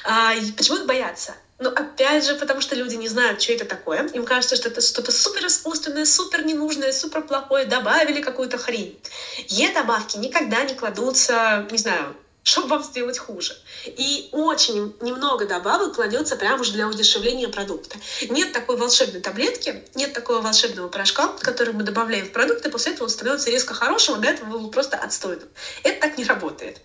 [0.05, 1.35] А, и почему их боятся?
[1.63, 4.09] Но опять же, потому что люди не знают, что это такое.
[4.09, 7.67] Им кажется, что это что-то супер искусственное, супер ненужное, супер плохое.
[7.67, 8.99] Добавили какую-то хрень.
[9.47, 13.57] Е-добавки никогда не кладутся, не знаю, чтобы вам сделать хуже.
[13.87, 17.97] И очень немного добавок кладется прямо уже для удешевления продукта.
[18.29, 22.91] Нет такой волшебной таблетки, нет такого волшебного порошка, который мы добавляем в продукт, и после
[22.91, 25.49] этого он становится резко хорошим, а до этого был просто отстойным.
[25.85, 26.81] Это так не работает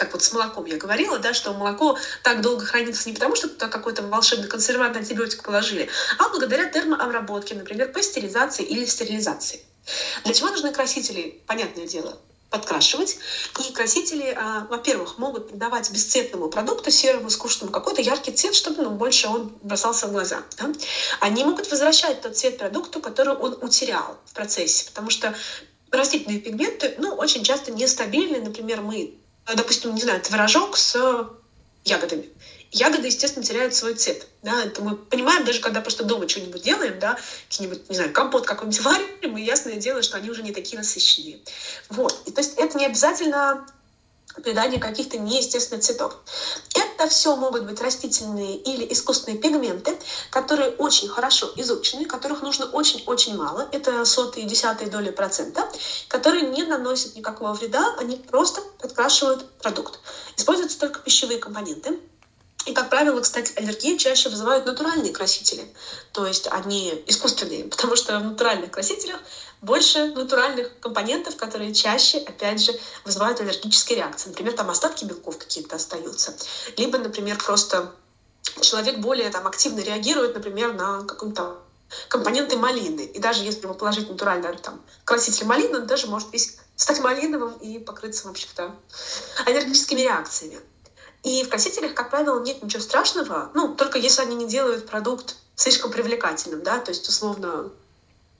[0.00, 3.48] так вот с молоком я говорила, да, что молоко так долго хранится не потому, что
[3.48, 9.60] туда какой-то волшебный консервант антибиотик положили, а благодаря термообработке, например, пастеризации или стерилизации.
[10.24, 11.42] Для чего нужны красители?
[11.46, 13.18] Понятное дело, подкрашивать.
[13.58, 18.90] И красители, а, во-первых, могут придавать бесцветному продукту, серому, скучному, какой-то яркий цвет, чтобы ну,
[18.90, 20.42] больше он бросался в глаза.
[20.56, 20.72] Да?
[21.20, 25.34] Они могут возвращать тот цвет продукту, который он утерял в процессе, потому что
[25.90, 28.40] растительные пигменты, ну, очень часто нестабильны.
[28.40, 30.96] Например, мы допустим, не знаю, творожок с
[31.84, 32.28] ягодами.
[32.72, 34.28] Ягоды, естественно, теряют свой цвет.
[34.42, 34.64] Да?
[34.64, 38.80] Это мы понимаем, даже когда просто дома что-нибудь делаем, да, какие-нибудь, не знаю, компот какой-нибудь
[38.84, 41.40] варим, и ясное дело, что они уже не такие насыщенные.
[41.88, 42.22] Вот.
[42.26, 43.66] И, то есть это не обязательно
[44.42, 46.16] придание каких-то неестественных цветов.
[46.74, 49.98] Это все могут быть растительные или искусственные пигменты,
[50.30, 55.68] которые очень хорошо изучены, которых нужно очень-очень мало, это сотые и десятые доли процента,
[56.08, 60.00] которые не наносят никакого вреда, они просто подкрашивают продукт.
[60.36, 61.98] Используются только пищевые компоненты,
[62.66, 65.64] и, как правило, кстати, аллергию чаще вызывают натуральные красители.
[66.12, 69.20] То есть они искусственные, потому что в натуральных красителях
[69.62, 72.72] больше натуральных компонентов, которые чаще, опять же,
[73.04, 74.28] вызывают аллергические реакции.
[74.28, 76.34] Например, там остатки белков какие-то остаются.
[76.76, 77.92] Либо, например, просто
[78.60, 81.58] человек более там, активно реагирует, например, на каком-то
[82.08, 83.02] компоненты малины.
[83.02, 87.54] И даже если ему положить натуральный там, краситель малины, он даже может весь стать малиновым
[87.58, 88.74] и покрыться, в общем-то,
[89.44, 90.58] аллергическими реакциями.
[91.22, 95.36] И в красителях, как правило, нет ничего страшного, ну, только если они не делают продукт
[95.54, 97.70] слишком привлекательным, да, то есть, условно,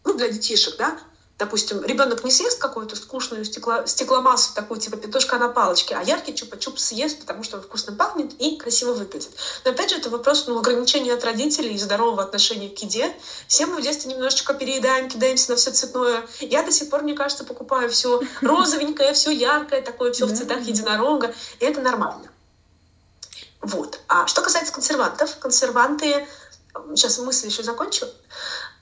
[0.05, 0.99] ну, для детишек, да,
[1.41, 6.33] допустим, ребенок не съест какую-то скучную стекло, стекломассу, такую типа петушка на палочке, а яркий
[6.33, 9.31] чупа-чуп съест, потому что он вкусно пахнет и красиво выглядит.
[9.65, 13.13] Но опять же, это вопрос ну, ограничения от родителей и здорового отношения к еде.
[13.49, 16.29] Все мы в детстве немножечко переедаем, кидаемся на все цветное.
[16.41, 20.61] Я до сих пор, мне кажется, покупаю все розовенькое, все яркое, такое все в цветах
[20.61, 21.35] единорога.
[21.59, 22.29] И это нормально.
[23.63, 24.01] Вот.
[24.09, 26.27] А что касается консервантов, консерванты
[26.95, 28.07] сейчас мысль еще закончу.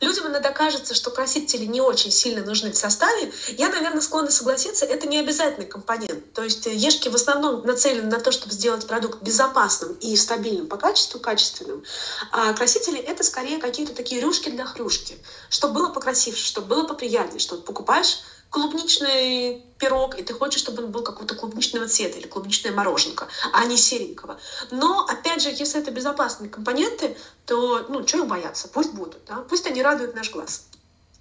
[0.00, 3.32] Людям иногда кажется, что красители не очень сильно нужны в составе.
[3.56, 6.32] Я, наверное, склонна согласиться, это не обязательный компонент.
[6.34, 10.68] То есть э, ешки в основном нацелены на то, чтобы сделать продукт безопасным и стабильным
[10.68, 11.82] по качеству, качественным.
[12.30, 15.18] А красители— это скорее какие-то такие рюшки для хрюшки.
[15.50, 20.90] Чтобы было покрасивше, чтобы было поприятнее, что покупаешь клубничный пирог, и ты хочешь, чтобы он
[20.90, 24.40] был какого-то клубничного цвета или клубничная мороженка, а не серенького.
[24.70, 28.68] Но, опять же, если это безопасные компоненты, то, ну, что их бояться?
[28.68, 29.36] Пусть будут, да?
[29.48, 30.64] Пусть они радуют наш глаз.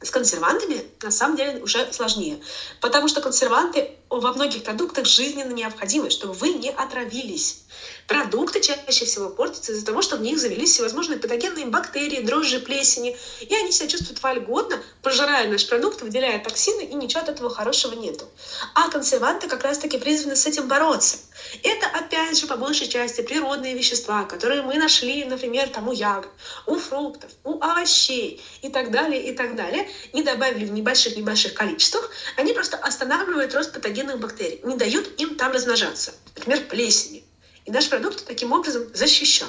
[0.02, 2.40] С консервантами на самом деле уже сложнее,
[2.82, 7.64] потому что консерванты во многих продуктах жизненно необходимы, чтобы вы не отравились.
[8.08, 13.18] Продукты чаще всего портятся из-за того, что в них завелись всевозможные патогенные бактерии, дрожжи, плесени,
[13.42, 17.94] и они себя чувствуют вольготно, пожирая наш продукт, выделяя токсины, и ничего от этого хорошего
[17.94, 18.26] нету.
[18.74, 21.18] А консерванты как раз-таки призваны с этим бороться.
[21.64, 26.32] Это, опять же, по большей части природные вещества, которые мы нашли, например, там у ягод,
[26.66, 32.10] у фруктов, у овощей и так далее, и так далее, и добавили в небольших-небольших количествах,
[32.38, 36.14] они просто останавливают рост патогенных бактерий, не дают им там размножаться.
[36.36, 37.24] Например, плесени.
[37.66, 39.48] И наш продукт таким образом защищен.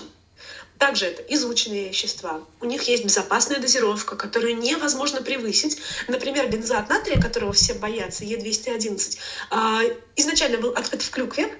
[0.78, 2.40] Также это изученные вещества.
[2.60, 5.78] У них есть безопасная дозировка, которую невозможно превысить.
[6.06, 9.18] Например, бензоат натрия, которого все боятся, Е211,
[9.50, 9.80] а,
[10.16, 11.52] изначально был открыт в клюкве.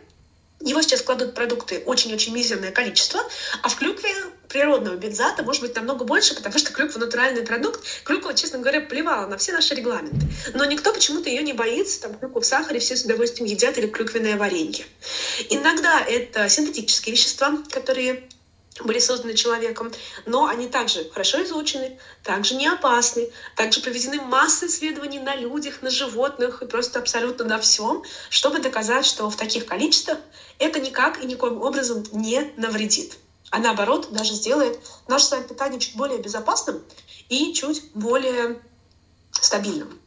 [0.61, 3.21] Его сейчас кладут продукты очень-очень мизерное количество,
[3.63, 4.11] а в клюкве
[4.49, 7.81] природного бензата может быть намного больше, потому что клюква натуральный продукт.
[8.03, 10.27] Клюква, честно говоря, плевала на все наши регламенты.
[10.55, 12.01] Но никто почему-то ее не боится.
[12.01, 14.85] Там клюкву в сахаре все с удовольствием едят или клюквенное варенье.
[15.49, 18.29] Иногда это синтетические вещества, которые
[18.85, 19.93] были созданы человеком,
[20.27, 25.91] но они также хорошо изучены, также не опасны, также проведены массы исследований на людях, на
[25.91, 30.19] животных и просто абсолютно на всем, чтобы доказать, что в таких количествах
[30.59, 33.19] это никак и никоим образом не навредит
[33.51, 36.83] а наоборот даже сделает наше с вами питание чуть более безопасным
[37.29, 38.61] и чуть более
[39.31, 39.99] стабильным.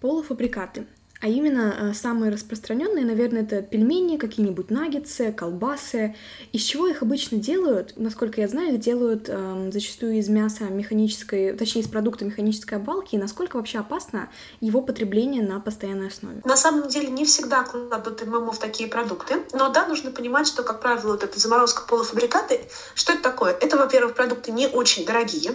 [0.00, 0.86] Полуфабрикаты.
[1.20, 6.14] А именно э, самые распространенные, наверное, это пельмени, какие-нибудь наггетсы, колбасы.
[6.52, 7.94] Из чего их обычно делают?
[7.96, 13.16] Насколько я знаю, их делают э, зачастую из мяса механической, точнее, из продукта механической обвалки.
[13.16, 16.40] И насколько вообще опасно его потребление на постоянной основе?
[16.44, 19.42] На самом деле не всегда кладут ММО в такие продукты.
[19.52, 22.60] Но да, нужно понимать, что, как правило, вот эта заморозка полуфабрикаты,
[22.94, 23.52] что это такое?
[23.52, 25.52] Это, во-первых, продукты не очень дорогие.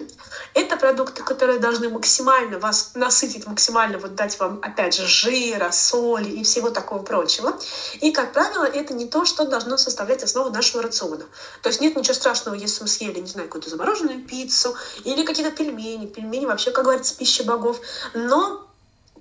[0.53, 5.71] Это продукты, которые должны максимально вас насытить, максимально вот дать вам, опять же, жир, жира,
[5.71, 7.57] соли и всего такого прочего.
[8.01, 11.25] И, как правило, это не то, что должно составлять основу нашего рациона.
[11.61, 15.51] То есть нет ничего страшного, если мы съели, не знаю, какую-то замороженную пиццу или какие-то
[15.51, 16.07] пельмени.
[16.07, 17.79] Пельмени вообще, как говорится, пища богов.
[18.13, 18.67] Но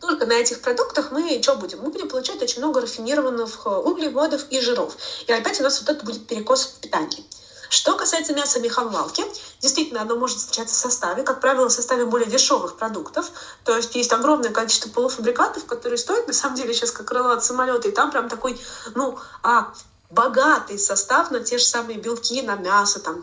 [0.01, 1.81] только на этих продуктах мы что будем?
[1.81, 4.97] Мы будем получать очень много рафинированных углеводов и жиров.
[5.27, 7.25] И опять у нас вот это будет перекос в питании.
[7.73, 9.25] Что касается мяса меховалки,
[9.61, 13.31] действительно, оно может встречаться в составе, как правило, в составе более дешевых продуктов.
[13.65, 17.43] То есть есть огромное количество полуфабрикатов, которые стоят, на самом деле, сейчас как крыло от
[17.43, 18.61] самолета, и там прям такой,
[18.95, 19.73] ну, а,
[20.11, 23.23] богатый состав на те же самые белки, на мясо, там,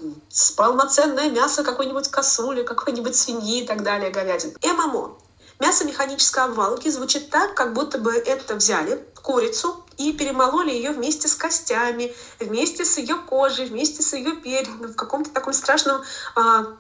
[0.58, 4.58] полноценное мясо какой-нибудь косули, какой-нибудь свиньи и так далее, говядин.
[4.64, 5.16] ММО.
[5.60, 11.28] Мясо механической обвалки звучит так, как будто бы это взяли курицу, и перемололи ее вместе
[11.28, 16.02] с костями, вместе с ее кожей, вместе с ее перьями в каком-то таком страшном
[16.36, 16.78] а,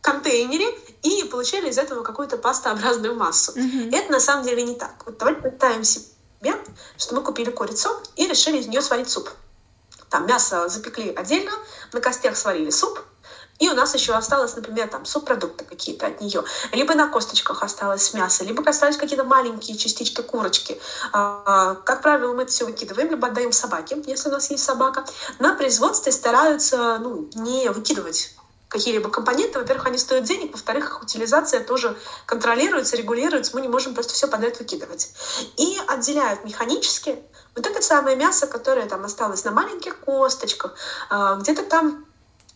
[0.00, 0.66] контейнере
[1.02, 3.52] и получили из этого какую-то пастообразную массу.
[3.52, 3.96] Mm-hmm.
[3.96, 4.94] Это на самом деле не так.
[5.06, 6.56] Вот давайте представим себе,
[6.98, 9.30] что мы купили курицу и решили из нее сварить суп.
[10.10, 11.52] Там мясо запекли отдельно,
[11.92, 13.00] на костях сварили суп,
[13.58, 16.44] и у нас еще осталось, например, там субпродукты какие-то от нее.
[16.72, 20.78] Либо на косточках осталось мясо, либо остались какие-то маленькие частички курочки.
[21.12, 25.04] А, как правило, мы это все выкидываем, либо отдаем собаке, если у нас есть собака.
[25.38, 28.34] На производстве стараются ну, не выкидывать
[28.68, 29.58] какие-либо компоненты.
[29.58, 33.52] Во-первых, они стоят денег, во-вторых, их утилизация тоже контролируется, регулируется.
[33.54, 35.12] Мы не можем просто все подряд выкидывать.
[35.56, 37.18] И отделяют механически
[37.54, 40.74] вот это самое мясо, которое там осталось на маленьких косточках,
[41.08, 42.05] а, где-то там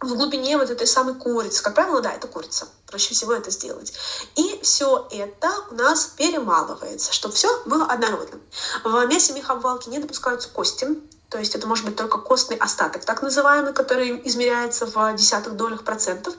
[0.01, 1.63] в глубине вот этой самой курицы.
[1.63, 2.69] Как правило, да, это курица.
[2.87, 3.93] Проще всего это сделать.
[4.35, 8.41] И все это у нас перемалывается, чтобы все было однородным.
[8.83, 10.89] В мясе мехобвалки не допускаются кости,
[11.29, 15.85] то есть это может быть только костный остаток, так называемый, который измеряется в десятых долях
[15.85, 16.35] процентов.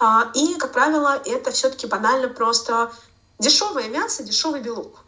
[0.00, 2.90] А, и, как правило, это все-таки банально просто
[3.38, 5.00] дешевое мясо, дешевый белок.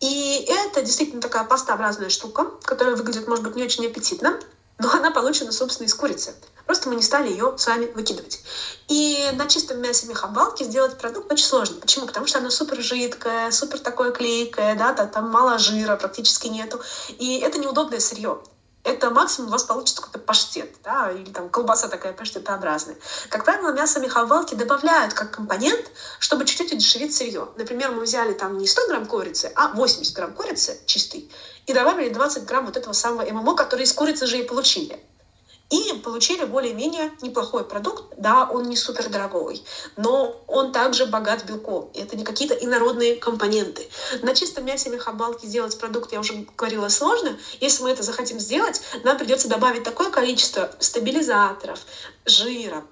[0.00, 4.38] И это действительно такая пастообразная штука, которая выглядит, может быть, не очень аппетитно,
[4.82, 6.34] но она получена, собственно, из курицы.
[6.66, 8.40] Просто мы не стали ее с вами выкидывать.
[8.88, 11.80] И на чистом мясе мехобалки сделать продукт очень сложно.
[11.80, 12.06] Почему?
[12.06, 16.80] Потому что она супер жидкая, супер такое клейкое, да, там мало жира практически нету.
[17.18, 18.42] И это неудобное сырье
[18.84, 22.96] это максимум у вас получится какой-то паштет, да, или там колбаса такая паштетообразная.
[23.28, 27.48] Как правило, мясо меховалки добавляют как компонент, чтобы чуть-чуть удешевить сырье.
[27.56, 31.30] Например, мы взяли там не 100 грамм курицы, а 80 грамм курицы чистой
[31.66, 35.00] и добавили 20 грамм вот этого самого ММО, который из курицы же и получили.
[35.72, 38.04] И получили более-менее неплохой продукт.
[38.18, 39.64] Да, он не супер дорогой,
[39.96, 41.90] но он также богат белком.
[41.94, 43.88] Это не какие-то инородные компоненты.
[44.20, 47.38] На чистом мясе мехобалки сделать продукт, я уже говорила, сложно.
[47.60, 51.80] Если мы это захотим сделать, нам придется добавить такое количество стабилизаторов,
[52.26, 52.84] жира,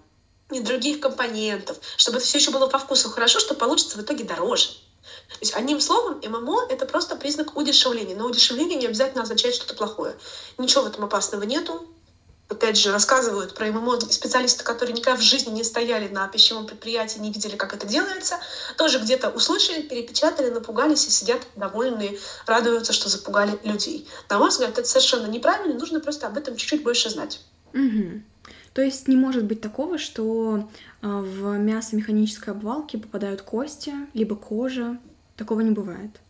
[0.50, 4.24] и других компонентов, чтобы это все еще было по вкусу хорошо, что получится в итоге
[4.24, 4.70] дороже.
[5.28, 8.16] То есть, одним словом, ММО— это просто признак удешевления.
[8.16, 10.16] Но удешевление не обязательно означает что-то плохое.
[10.58, 11.86] Ничего в этом опасного нету
[12.50, 17.18] опять же, рассказывают про ММО специалисты, которые никогда в жизни не стояли на пищевом предприятии,
[17.18, 18.36] не видели, как это делается,
[18.76, 24.08] тоже где-то услышали, перепечатали, напугались и сидят довольные, радуются, что запугали людей.
[24.28, 27.40] На мой взгляд, это совершенно неправильно, нужно просто об этом чуть-чуть больше знать.
[27.72, 28.22] Угу.
[28.74, 30.68] То есть не может быть такого, что
[31.02, 34.98] а, в мясо механической обвалки попадают кости, либо кожа.
[35.36, 36.20] Такого не бывает.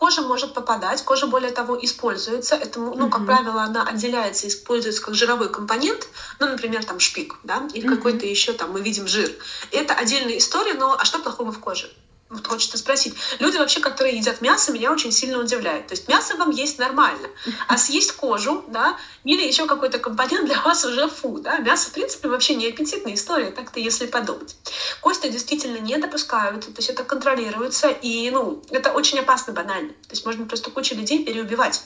[0.00, 2.54] Кожа может попадать, кожа, более того, используется.
[2.54, 3.10] Это, ну, mm-hmm.
[3.10, 7.96] как правило, она отделяется, используется как жировой компонент, ну, например, там шпик, да, или mm-hmm.
[7.96, 9.30] какой-то еще там мы видим жир.
[9.70, 11.90] Это отдельная история, но а что плохого в коже?
[12.30, 13.14] Вот хочется спросить.
[13.40, 15.88] Люди вообще, которые едят мясо, меня очень сильно удивляют.
[15.88, 17.28] То есть мясо вам есть нормально,
[17.66, 21.58] а съесть кожу, да, или еще какой-то компонент для вас уже фу, да.
[21.58, 24.56] Мясо, в принципе, вообще не аппетитная история, так-то если подумать.
[25.00, 29.90] Кости действительно не допускают, то есть это контролируется, и, ну, это очень опасно банально.
[29.90, 31.82] То есть можно просто кучу людей переубивать.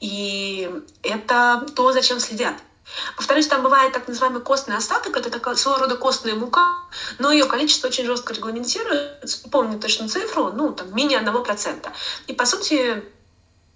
[0.00, 0.70] И
[1.02, 2.54] это то, зачем следят.
[3.16, 6.66] Повторюсь, там бывает так называемый костный остаток, это такая своего рода костная мука,
[7.18, 11.92] но ее количество очень жестко регламентируется, помню точно цифру, ну, там, менее одного процента.
[12.26, 13.02] И, по сути,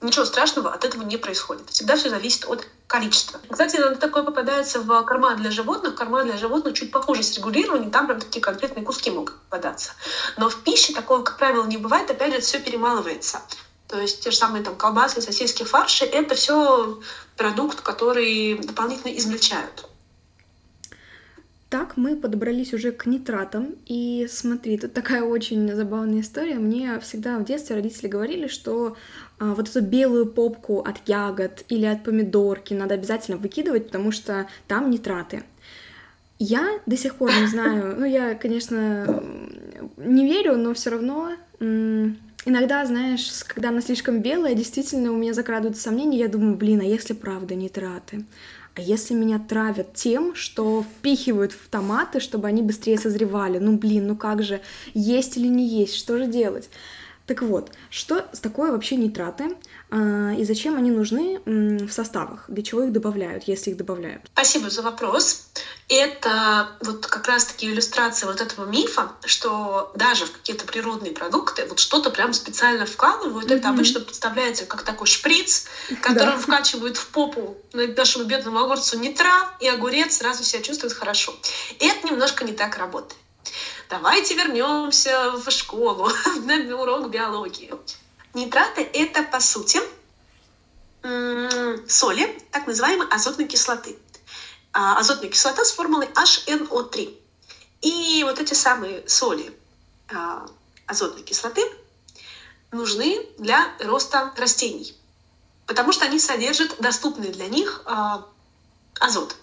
[0.01, 1.71] ничего страшного от этого не происходит.
[1.71, 3.41] Всегда все зависит от количества.
[3.51, 5.95] Кстати, такое попадается в корма для животных.
[5.95, 9.93] Корма для животных чуть похуже с регулированием, там прям такие конкретные куски могут попадаться.
[10.37, 13.43] Но в пище такого, как правило, не бывает, опять же, все перемалывается.
[13.89, 17.01] То есть те же самые там колбасы, сосиски, фарши— это все
[17.37, 19.89] продукт, который дополнительно измельчают.
[21.71, 23.77] Так мы подобрались уже к нитратам.
[23.87, 26.55] И смотри, тут такая очень забавная история.
[26.55, 28.97] Мне всегда в детстве родители говорили, что
[29.39, 34.49] а, вот эту белую попку от ягод или от помидорки надо обязательно выкидывать, потому что
[34.67, 35.45] там нитраты.
[36.39, 39.23] Я до сих пор не знаю, ну я, конечно,
[39.97, 41.33] не верю, но все равно
[42.49, 46.85] Иногда, знаешь, когда она слишком белая, действительно у меня закрадываются сомнения, я думаю, блин, а
[46.85, 48.25] если правда нитраты?
[48.75, 53.59] А если меня травят тем, что впихивают в томаты, чтобы они быстрее созревали?
[53.59, 54.63] Ну, блин, ну как же,
[54.95, 56.71] есть или не есть, что же делать?
[57.29, 59.55] Так вот, что такое вообще нитраты
[59.91, 62.47] э, и зачем они нужны э, в составах?
[62.49, 64.23] Для чего их добавляют, если их добавляют?
[64.33, 65.47] Спасибо за вопрос.
[65.91, 71.81] Это вот как раз-таки иллюстрация вот этого мифа, что даже в какие-то природные продукты вот
[71.81, 73.51] что-то прям специально вкладывают.
[73.51, 73.57] Mm-hmm.
[73.59, 75.67] Это обычно представляется как такой шприц,
[76.01, 76.39] который да.
[76.39, 81.35] вкачивают в попу нашему бедному огурцу нитра, и огурец сразу себя чувствует хорошо.
[81.79, 83.19] И это немножко не так работает.
[83.89, 86.11] Давайте вернемся в школу,
[86.43, 87.73] на урок биологии.
[88.35, 89.81] Нитраты— это, по сути,
[91.89, 93.99] соли, так называемой азотной кислоты.
[94.75, 97.17] А, азотная кислота с формулой HNO3.
[97.81, 99.59] И вот эти самые соли
[100.13, 100.47] а,
[100.87, 101.63] азотной кислоты
[102.71, 104.95] нужны для роста растений,
[105.67, 108.27] потому что они содержат доступный для них а,
[109.01, 109.35] азот.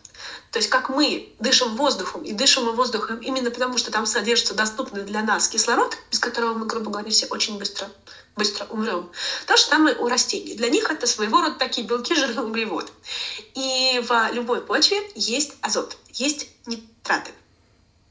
[0.55, 5.03] То есть как мы дышим воздухом и дышим воздухом именно потому, что там содержится доступный
[5.03, 7.89] для нас кислород, без которого мы, грубо говоря, все очень быстро,
[8.37, 9.11] быстро умрем.
[9.47, 10.55] То же самое у растений.
[10.55, 12.89] Для них это своего рода такие белки, жирные углеводы.
[13.53, 17.31] И в любой почве есть азот, есть нитраты.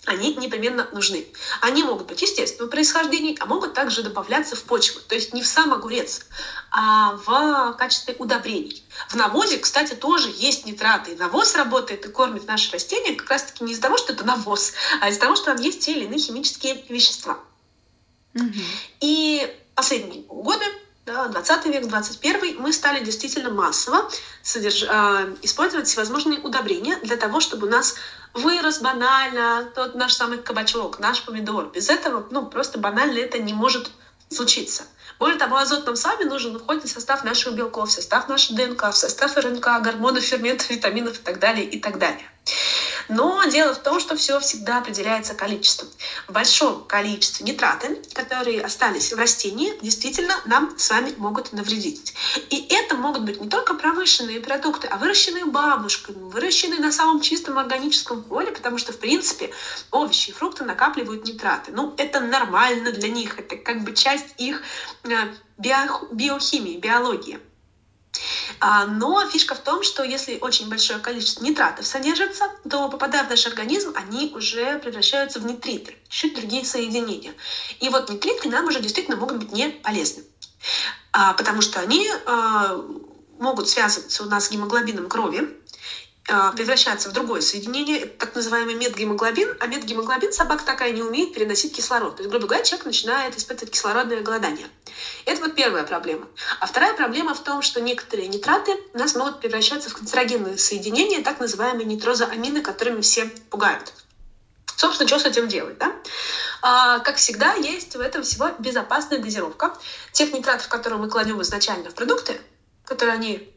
[0.06, 1.26] Они непременно нужны.
[1.60, 5.00] Они могут быть естественного происхождения, а могут также добавляться в почву.
[5.00, 6.26] То есть не в сам огурец,
[6.70, 8.84] а в качестве удобрений.
[9.08, 11.12] В навозе, кстати, тоже есть нитраты.
[11.12, 14.72] И навоз работает и кормит наши растения как раз-таки не из-за того, что это навоз,
[15.00, 17.38] а из-за того, что там есть те или иные химические вещества.
[18.34, 18.60] Угу.
[19.00, 20.64] И последние годы
[21.06, 24.10] да, 20 век, 21 мы стали действительно массово
[24.42, 24.84] содерж...
[24.84, 27.96] э, использовать всевозможные удобрения для того, чтобы у нас
[28.32, 31.70] вырос банально тот наш самый кабачок, наш помидор.
[31.70, 33.90] Без этого, ну, просто банально это не может
[34.30, 34.84] случиться.
[35.18, 38.84] Более того, азот нам с нужен, входит в состав наших белков, в состав нашей ДНК,
[38.84, 42.28] в состав РНК, гормонов, ферментов, витаминов и так далее, и так далее.
[43.08, 45.88] Но дело в том, что все всегда определяется количеством.
[46.28, 52.14] В большом количестве нитраты, которые остались в растении, действительно нам с вами могут навредить.
[52.50, 57.58] И это могут быть не только промышленные продукты, а выращенные бабушками, выращенные на самом чистом
[57.58, 59.50] органическом поле, потому что, в принципе,
[59.90, 61.72] овощи и фрукты накапливают нитраты.
[61.72, 64.62] Ну, это нормально для них, это как бы часть их
[65.04, 65.08] э,
[65.58, 67.38] биохимии, биологии.
[68.60, 73.30] А, но фишка в том, что если очень большое количество нитратов содержится, то попадая в
[73.30, 77.34] наш организм, они уже превращаются в нитриты, чуть другие соединения.
[77.80, 80.24] И вот нитриты нам уже действительно могут быть не полезны,
[81.12, 82.80] а, потому что они а,
[83.38, 85.48] могут связываться у нас с гемоглобином крови,
[86.26, 92.16] превращаться в другое соединение, так называемый медгемоглобин, а медгемоглобин собака такая не умеет переносить кислород.
[92.16, 94.66] То есть, грубо говоря, человек начинает испытывать кислородное голодание.
[95.26, 96.26] Это вот первая проблема.
[96.60, 101.22] А вторая проблема в том, что некоторые нитраты у нас могут превращаться в канцерогенные соединения,
[101.22, 103.92] так называемые нитрозоамины, которыми все пугают.
[104.76, 105.78] Собственно, что с этим делать?
[105.78, 105.94] Да?
[106.62, 109.76] А, как всегда, есть в этом всего безопасная дозировка.
[110.12, 112.40] Тех нитратов, которые мы кладем изначально в продукты,
[112.84, 113.53] которые они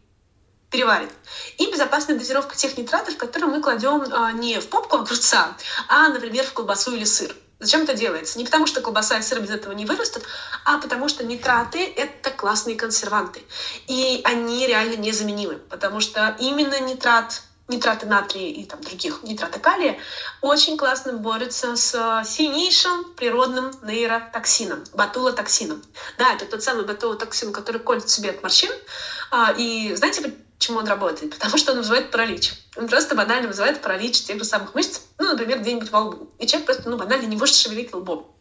[0.70, 1.10] переварит.
[1.58, 5.56] И безопасная дозировка тех нитратов, которые мы кладем а, не в попку огурца,
[5.88, 7.36] а, например, в колбасу или сыр.
[7.60, 8.38] Зачем это делается?
[8.38, 10.24] Не потому, что колбаса и сыр без этого не вырастут,
[10.64, 13.42] а потому что нитраты— это классные консерванты.
[13.88, 20.00] И они реально незаменимы, потому что именно нитрат нитраты натрия и там, других нитраты калия
[20.42, 25.84] очень классно борются с сильнейшим природным нейротоксином, ботулотоксином.
[26.18, 28.72] Да, это тот самый ботулотоксин, который колет себе от морщин.
[29.32, 31.34] А, и знаете, Почему он работает?
[31.34, 32.54] Потому что он вызывает паралич.
[32.76, 36.32] Он просто банально вызывает паралич тех же самых мышц, ну, например, где-нибудь во лбу.
[36.40, 38.37] И человек просто, ну, банально не может шевелить лбом.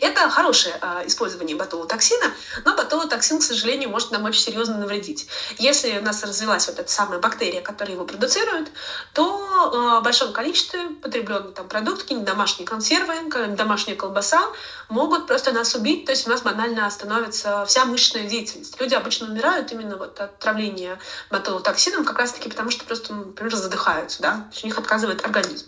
[0.00, 2.32] Это хорошее э, использование ботулотоксина,
[2.64, 5.28] но ботулотоксин, к сожалению, может нам очень серьезно навредить.
[5.58, 8.70] Если у нас развилась вот эта самая бактерия, которая его продуцирует,
[9.12, 13.14] то э, в большом количестве потребленный там продукт, какие-нибудь домашние консервы,
[13.54, 14.42] домашняя колбаса
[14.88, 18.80] могут просто нас убить, то есть у нас банально остановится вся мышечная деятельность.
[18.80, 20.98] Люди обычно умирают именно вот от отравления
[21.30, 25.66] ботулотоксином как раз-таки потому, что просто, например, задыхаются, да, у них отказывает организм.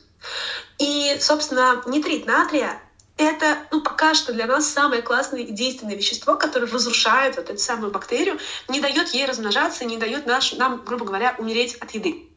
[0.78, 2.80] И, собственно, нитрит натрия
[3.16, 7.60] это ну, пока что для нас самое классное и действенное вещество, которое разрушает вот эту
[7.60, 8.38] самую бактерию,
[8.68, 12.28] не дает ей размножаться, не дает наш, нам, грубо говоря, умереть от еды.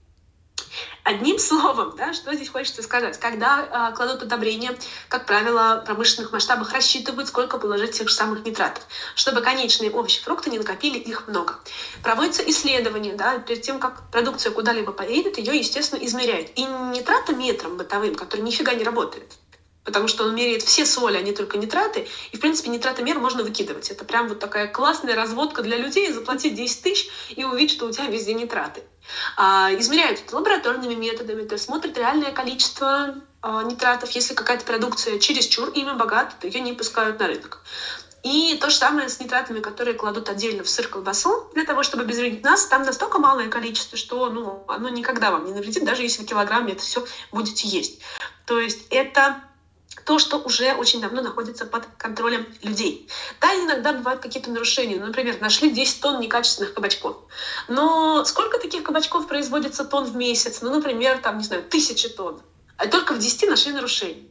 [1.04, 3.18] Одним словом, да, что здесь хочется сказать?
[3.18, 8.44] Когда э, кладут удобрения, как правило, в промышленных масштабах рассчитывают, сколько положить тех же самых
[8.46, 8.84] нитратов,
[9.16, 11.56] чтобы конечные овощи, фрукты не накопили их много.
[12.04, 16.52] Проводятся исследования, да, перед тем, как продукция куда-либо поедет, ее, естественно, измеряют.
[16.56, 19.32] И нитратометром бытовым, который нифига не работает,
[19.88, 22.06] потому что он меряет все соли, а не только нитраты.
[22.34, 23.90] И, в принципе, нитратомер можно выкидывать.
[23.90, 27.92] Это прям вот такая классная разводка для людей, заплатить 10 тысяч и увидеть, что у
[27.92, 28.84] тебя везде нитраты.
[29.38, 34.10] А, измеряют это лабораторными методами, то есть смотрят реальное количество а, нитратов.
[34.10, 37.64] Если какая-то продукция чересчур ими богата, то ее не пускают на рынок.
[38.24, 42.04] И то же самое с нитратами, которые кладут отдельно в сыр колбасу, для того, чтобы
[42.04, 46.24] обезвредить нас, там настолько малое количество, что ну, оно никогда вам не навредит, даже если
[46.24, 48.02] в килограмме это все будете есть.
[48.46, 49.47] То есть это
[50.06, 53.10] то, что уже очень давно находится под контролем людей.
[53.42, 54.98] Да, иногда бывают какие-то нарушения.
[54.98, 57.18] Например, нашли 10 тонн некачественных кабачков.
[57.68, 60.62] Но сколько таких кабачков производится тонн в месяц?
[60.62, 62.42] Ну, например, там, не знаю, тысячи тонн.
[62.78, 64.28] А только в 10 нашли нарушения.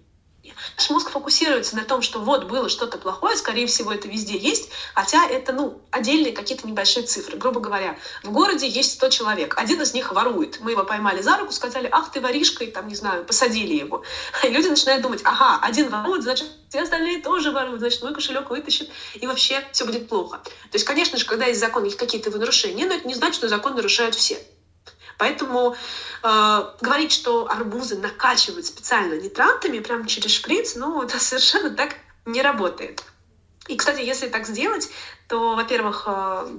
[0.77, 4.69] Наш мозг фокусируется на том, что вот было что-то плохое, скорее всего, это везде есть,
[4.95, 7.39] хотя это, ну, отдельные какие-то небольшие цифры.
[7.39, 10.59] Грубо говоря, в городе есть 100 человек, один из них ворует.
[10.61, 14.03] Мы его поймали за руку, сказали, ах, ты воришка, и там, не знаю, посадили его.
[14.45, 18.51] И люди начинают думать, ага, один ворует, значит, все остальные тоже воруют, значит, мой кошелек
[18.51, 20.39] вытащит, и вообще все будет плохо.
[20.39, 23.49] То есть, конечно же, когда есть закон, есть какие-то нарушения, но это не значит, что
[23.49, 24.43] закон нарушают все.
[25.19, 25.77] Поэтому
[26.23, 32.43] э, говорить, что арбузы накачивают специально нитратами прямо через шприц, ну, это совершенно так не
[32.43, 33.03] работает.
[33.69, 34.89] И, кстати, если так сделать,
[35.29, 36.59] то, во-первых, э,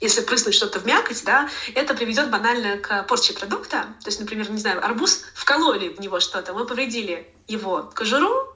[0.00, 3.94] если прыснуть что-то в мякоть, да, это приведет банально к порче продукта.
[4.02, 8.55] То есть, например, не знаю, арбуз вкололи в него что-то, мы повредили его кожуру,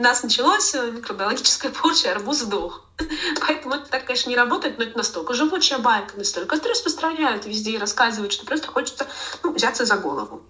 [0.00, 2.86] у нас началось э, микробиологическая порча, арбуз сдох.
[3.46, 7.72] Поэтому это так, конечно, не работает, но это настолько живучая байка, настолько это распространяют везде
[7.72, 9.06] и рассказывают, что просто хочется
[9.42, 10.42] ну, взяться за голову.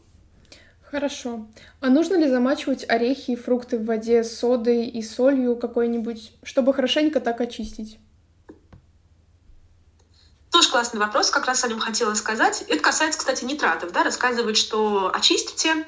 [0.88, 1.48] Хорошо.
[1.80, 6.72] А нужно ли замачивать орехи и фрукты в воде с содой и солью какой-нибудь, чтобы
[6.72, 7.98] хорошенько так очистить?
[10.52, 12.64] Тоже классный вопрос, как раз о нем хотела сказать.
[12.68, 13.90] Это касается, кстати, нитратов.
[13.90, 14.04] Да?
[14.04, 15.84] Рассказывают, что очистите,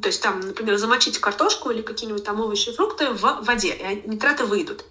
[0.00, 4.08] то есть там, например, замочите картошку или какие-нибудь там овощи и фрукты в воде, и
[4.08, 4.84] нитраты выйдут.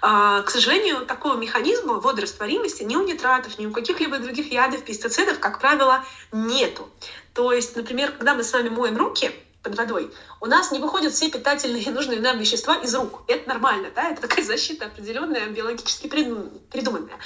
[0.00, 5.38] А, к сожалению, такого механизма водорастворимости ни у нитратов, ни у каких-либо других ядов, пестицидов,
[5.40, 6.88] как правило, нету.
[7.32, 9.32] То есть, например, когда мы с вами моем руки,
[9.64, 13.22] под водой, у нас не выходят все питательные нужные нам вещества из рук.
[13.26, 17.18] Это нормально, да, это такая защита определенная, биологически придуманная.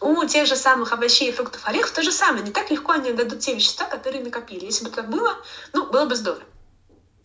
[0.00, 2.44] У тех же самых овощей, фруктов, орехов то же самое.
[2.44, 4.66] Не так легко они дадут те вещества, которые накопили.
[4.66, 5.36] Если бы так было,
[5.72, 6.44] ну, было бы здорово.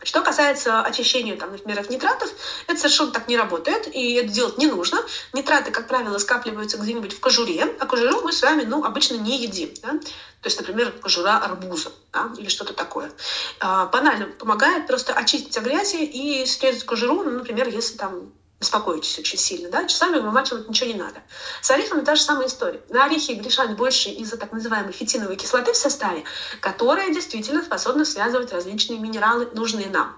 [0.02, 2.30] Что касается очищения, там, например, от нитратов,
[2.66, 5.04] это совершенно так не работает, и это делать не нужно.
[5.32, 9.38] Нитраты, как правило, скапливаются где-нибудь в кожуре, а кожуру мы с вами ну, обычно не
[9.38, 9.72] едим.
[9.82, 9.92] Да?
[9.92, 12.30] То есть, например, кожура арбуза да?
[12.36, 13.12] или что-то такое.
[13.60, 18.32] А, банально помогает просто очистить от грязи и срезать кожуру, ну, например, если там
[18.62, 21.20] беспокоитесь очень сильно, да, часами вымачивать ничего не надо.
[21.60, 22.80] С орехами та же самая история.
[22.88, 26.24] На орехи грешат больше из-за так называемой фитиновой кислоты в составе,
[26.60, 30.16] которая действительно способна связывать различные минералы, нужные нам.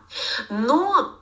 [0.50, 1.18] Но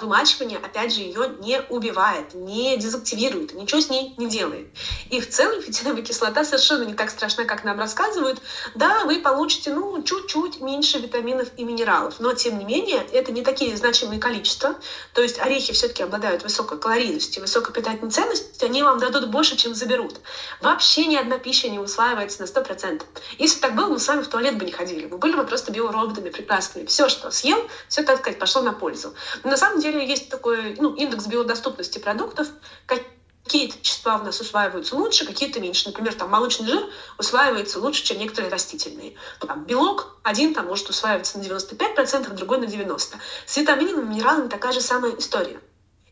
[0.00, 4.68] вымачивание, опять же, ее не убивает, не дезактивирует, ничего с ней не делает.
[5.10, 8.40] И в целом фитиновая кислота совершенно не так страшна, как нам рассказывают.
[8.74, 13.42] Да, вы получите, ну, чуть-чуть меньше витаминов и минералов, но, тем не менее, это не
[13.42, 14.76] такие значимые количества.
[15.14, 19.74] То есть орехи все-таки обладают высокой калорийностью, высокой питательной ценностью, они вам дадут больше, чем
[19.74, 20.20] заберут.
[20.60, 23.02] Вообще ни одна пища не усваивается на 100%.
[23.38, 25.06] Если так было, мы с вами в туалет бы не ходили.
[25.06, 26.86] Мы были бы просто биороботами прекрасными.
[26.86, 29.14] Все, что съел, все, так сказать, пошло на пользу.
[29.44, 32.48] Но самом деле есть такой ну, индекс биодоступности продуктов,
[33.44, 35.88] какие-то вещества у нас усваиваются лучше, какие-то меньше.
[35.88, 36.84] Например, там молочный жир
[37.18, 39.14] усваивается лучше, чем некоторые растительные.
[39.40, 43.16] Там, белок один там может усваиваться на 95%, другой на 90%.
[43.46, 45.60] С витаминами, минералами такая же самая история.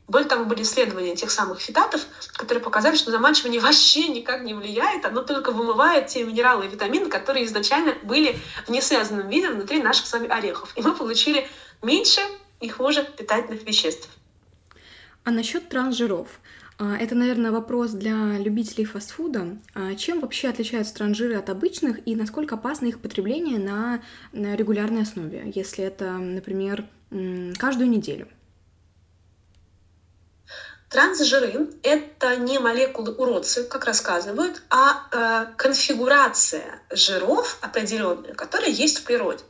[0.08, 2.00] Более того, были исследования тех самых фитатов,
[2.32, 7.10] которые показали, что замачивание вообще никак не влияет, оно только вымывает те минералы и витамины,
[7.10, 10.72] которые изначально были в несвязанном виде внутри наших с вами орехов.
[10.76, 11.46] И мы получили
[11.82, 12.22] меньше
[12.60, 14.08] и хуже питательных веществ.
[15.24, 16.40] А насчет трансжиров?
[16.78, 19.58] А, это, наверное, вопрос для любителей фастфуда.
[19.74, 24.00] А чем вообще отличаются транжиры от обычных и насколько опасно их потребление на,
[24.32, 26.86] на регулярной основе, если это, например,
[27.58, 28.28] каждую неделю?
[30.88, 39.04] Трансжиры— это не молекулы уродцы, как рассказывают, а э, конфигурация жиров определенная, которая есть в
[39.04, 39.44] природе.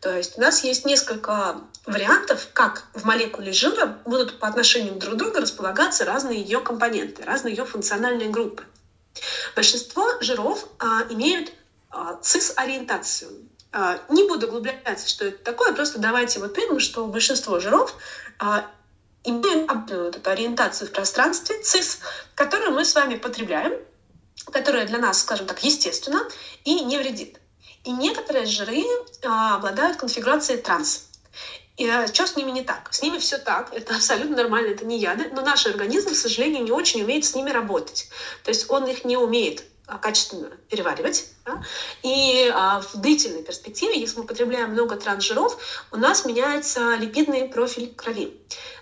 [0.00, 5.14] То есть у нас есть несколько вариантов, как в молекуле жира будут по отношению друг
[5.14, 8.64] к другу располагаться разные ее компоненты, разные ее функциональные группы.
[9.56, 11.52] Большинство жиров а, имеют
[11.90, 13.48] а, цис-ориентацию.
[13.72, 17.94] А, не буду углубляться, что это такое, просто давайте вот примем, что большинство жиров
[18.38, 18.70] а,
[19.24, 21.98] имеют вот эту ориентацию в пространстве, цис,
[22.34, 23.74] которую мы с вами потребляем,
[24.52, 26.26] которая для нас, скажем так, естественна
[26.64, 27.38] и не вредит.
[27.88, 28.84] И некоторые жиры
[29.24, 31.08] а, обладают конфигурацией транс.
[31.78, 32.92] И а, что с ними не так?
[32.92, 36.64] С ними все так, это абсолютно нормально, это не яды, но наш организм, к сожалению,
[36.64, 38.10] не очень умеет с ними работать.
[38.44, 41.28] То есть он их не умеет а, качественно переваривать.
[41.46, 41.62] Да?
[42.02, 45.56] И а, в длительной перспективе, если мы потребляем много трансжиров,
[45.90, 48.38] у нас меняется липидный профиль крови.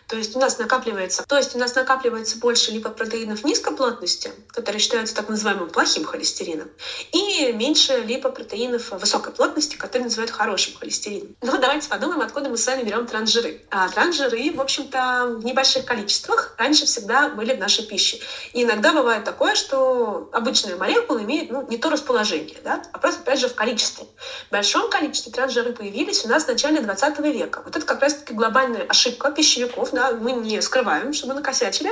[0.09, 4.81] То есть у нас накапливается, то есть у нас накапливается больше липопротеинов низкой плотности, которые
[4.81, 6.69] считаются так называемым плохим холестерином,
[7.11, 11.35] и меньше липопротеинов высокой плотности, которые называют хорошим холестерином.
[11.43, 13.63] Но давайте подумаем, откуда мы с вами берем трансжиры.
[13.71, 18.21] А трансжиры, в общем-то, в небольших количествах раньше всегда были в нашей пище.
[18.53, 23.23] И иногда бывает такое, что обычная молекула имеет ну, не то расположение, да, а просто,
[23.23, 24.07] опять же, в количестве.
[24.49, 27.63] В большом количестве трансжиры появились у нас в начале 20 века.
[27.65, 31.91] Вот это как раз-таки глобальная ошибка пищевиков, да, мы не скрываем, чтобы накосячили,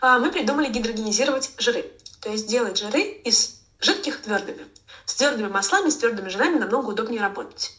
[0.00, 1.84] а, мы придумали гидрогенизировать жиры.
[2.20, 4.66] То есть делать жиры из жидких твердыми.
[5.04, 7.72] С твердыми маслами, с твердыми жирами намного удобнее работать.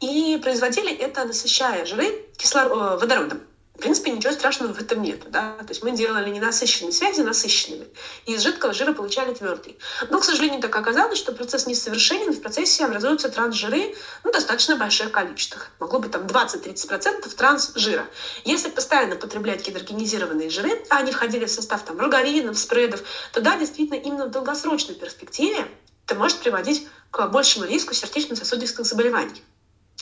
[0.00, 2.68] И производили это, насыщая жиры кислор...
[2.68, 3.40] водородом.
[3.76, 5.30] В принципе, ничего страшного в этом нет.
[5.30, 5.52] Да?
[5.58, 7.86] То есть мы делали ненасыщенные связи насыщенными,
[8.24, 9.78] и из жидкого жира получали твердый.
[10.08, 15.12] Но, к сожалению, так оказалось, что процесс несовершенен, в процессе образуются трансжиры ну, достаточно больших
[15.12, 15.68] количествах.
[15.78, 18.06] Могло быть там 20-30% трансжира.
[18.44, 23.02] Если постоянно потреблять гидрогенизированные жиры, а они входили в состав там, маргаринов, спредов,
[23.32, 25.66] то да, действительно, именно в долгосрочной перспективе
[26.06, 29.42] это может приводить к большему риску сердечно-сосудистых заболеваний.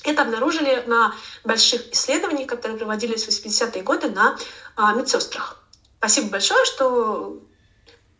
[0.04, 4.36] Это обнаружили на больших исследованиях, которые проводились в 80-е годы на
[4.76, 5.56] а, медсестрах.
[5.98, 7.38] Спасибо большое, что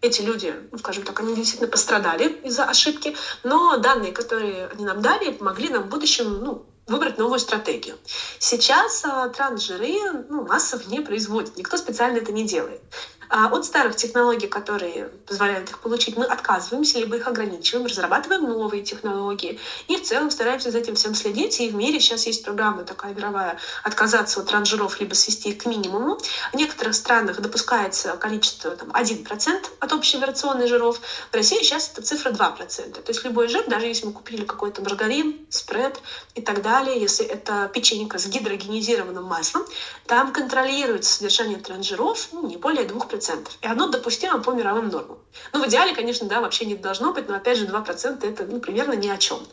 [0.00, 5.02] эти люди, ну, скажем так, они действительно пострадали из-за ошибки, но данные, которые они нам
[5.02, 7.96] дали, помогли нам в будущем ну, выбрать новую стратегию.
[8.38, 12.80] Сейчас а, трансжиры ну, массово не производят, никто специально это не делает.
[13.28, 18.82] А от старых технологий, которые позволяют их получить, мы отказываемся, либо их ограничиваем, разрабатываем новые
[18.82, 19.58] технологии.
[19.88, 21.60] И в целом стараемся за этим всем следить.
[21.60, 25.66] И в мире сейчас есть программа такая мировая «Отказаться от транжиров, либо свести их к
[25.66, 26.18] минимуму».
[26.52, 31.00] В некоторых странах допускается количество там, 1% от общей операционной жиров.
[31.30, 32.92] В России сейчас эта цифра 2%.
[32.92, 36.00] То есть любой жир, даже если мы купили какой-то маргарин, спред
[36.34, 39.64] и так далее, если это печенька с гидрогенизированным маслом,
[40.06, 43.13] там контролируется содержание транжиров ну, не более 2%.
[43.14, 43.48] 2%.
[43.62, 45.18] И оно допустимо по мировым нормам.
[45.52, 48.60] Ну, в идеале, конечно, да, вообще не должно быть, но опять же 2% это ну,
[48.60, 49.46] примерно ни о чем.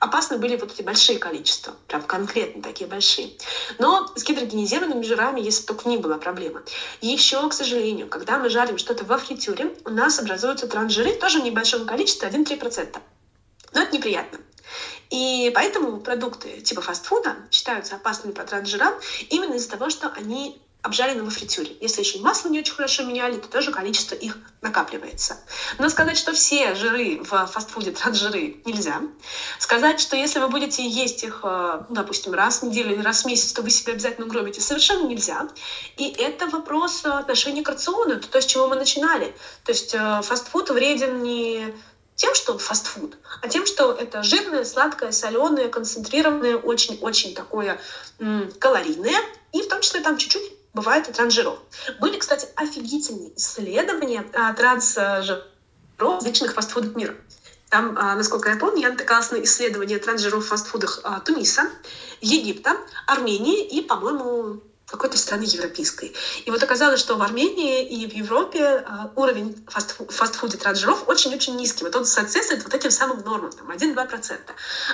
[0.00, 3.30] Опасны были вот эти большие количества, прям конкретно такие большие.
[3.78, 6.62] Но с гидрогенизированными жирами, если только не была проблема.
[7.00, 11.44] Еще, к сожалению, когда мы жарим что-то во фритюре, у нас образуются трансжиры тоже в
[11.44, 12.98] небольшом количестве, 1-3%.
[13.72, 14.38] Но это неприятно.
[15.10, 18.94] И поэтому продукты типа фастфуда считаются опасными по трансжирам
[19.30, 21.74] именно из-за того, что они обжарены во фритюре.
[21.80, 25.38] Если еще и масло не очень хорошо меняли, то тоже количество их накапливается.
[25.78, 29.00] Но сказать, что все жиры в фастфуде трансжиры нельзя.
[29.58, 33.22] Сказать, что если вы будете есть их, э, ну, допустим, раз в неделю или раз
[33.22, 35.48] в месяц, то вы себя обязательно угробите, совершенно нельзя.
[35.96, 39.34] И это вопрос отношения к рациону, то, с чего мы начинали.
[39.64, 41.74] То есть э, фастфуд вреден не
[42.14, 47.80] тем, что он фастфуд, а тем, что это жирное, сладкое, соленое, концентрированное, очень-очень такое
[48.20, 49.18] м- калорийное,
[49.52, 51.58] и в том числе там чуть-чуть бывает и трансжиров.
[52.00, 55.44] Были, кстати, офигительные исследования а, трансжиров
[55.96, 57.14] различных фастфудов мира.
[57.70, 61.70] Там, а, насколько я помню, я натыкалась на исследования трансжиров в фастфудах а, Туниса,
[62.20, 64.60] Египта, Армении и, по-моему,
[64.94, 66.14] какой-то страны европейской.
[66.44, 68.82] И вот оказалось, что в Армении и в Европе э,
[69.16, 71.84] уровень фастфу- фастфуда транжиров очень-очень низкий.
[71.84, 74.38] Вот он соответствует вот этим самым нормам, там 1-2%.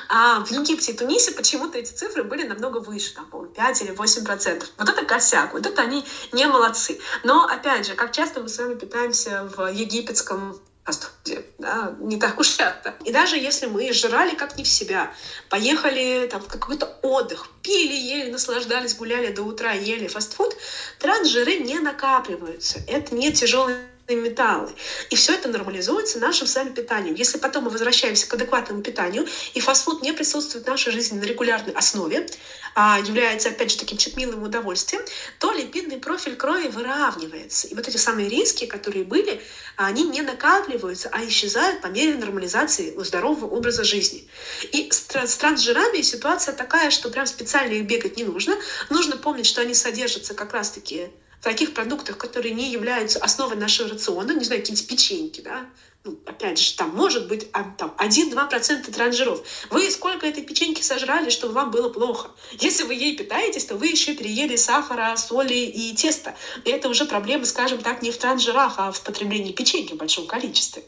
[0.09, 3.93] А в Египте и Тунисе почему-то эти цифры были намного выше, там, по 5 или
[3.93, 4.65] 8%.
[4.79, 6.99] Вот это косяк, вот это они не молодцы.
[7.25, 10.59] Но, опять же, как часто мы с вами питаемся в египетском
[10.91, 12.95] фастфуде, да, не так уж часто.
[13.05, 15.13] И даже если мы жрали как не в себя,
[15.49, 20.57] поехали там в какой-то отдых, пили, ели, наслаждались, гуляли до утра, ели фастфуд,
[20.99, 22.81] трансжиры не накапливаются.
[22.89, 23.79] Это не тяжелые
[24.09, 24.73] металлы.
[25.11, 27.15] И все это нормализуется нашим с вами питанием.
[27.15, 31.25] Если потом мы возвращаемся к адекватному питанию, и фастфуд не присутствует в нашей жизни на
[31.25, 32.27] регулярной основе,
[32.75, 35.03] а является, опять же, таким милым удовольствием,
[35.39, 37.67] то липидный профиль крови выравнивается.
[37.67, 39.43] И вот эти самые риски, которые были,
[39.77, 44.29] они не накапливаются, а исчезают по мере нормализации здорового образа жизни.
[44.73, 48.57] И с трансжирами ситуация такая, что прям специально их бегать не нужно.
[48.89, 54.33] Нужно помнить, что они содержатся как раз-таки таких продуктах, которые не являются основой нашего рациона,
[54.33, 55.67] не знаю, какие-нибудь печеньки, да,
[56.03, 59.43] ну, опять же, там может быть а, там, 1-2% транжиров.
[59.69, 62.31] Вы сколько этой печеньки сожрали, чтобы вам было плохо?
[62.53, 66.35] Если вы ей питаетесь, то вы еще переели сахара, соли и теста.
[66.65, 70.27] И это уже проблемы, скажем так, не в транжирах, а в потреблении печеньки в большом
[70.27, 70.85] количестве.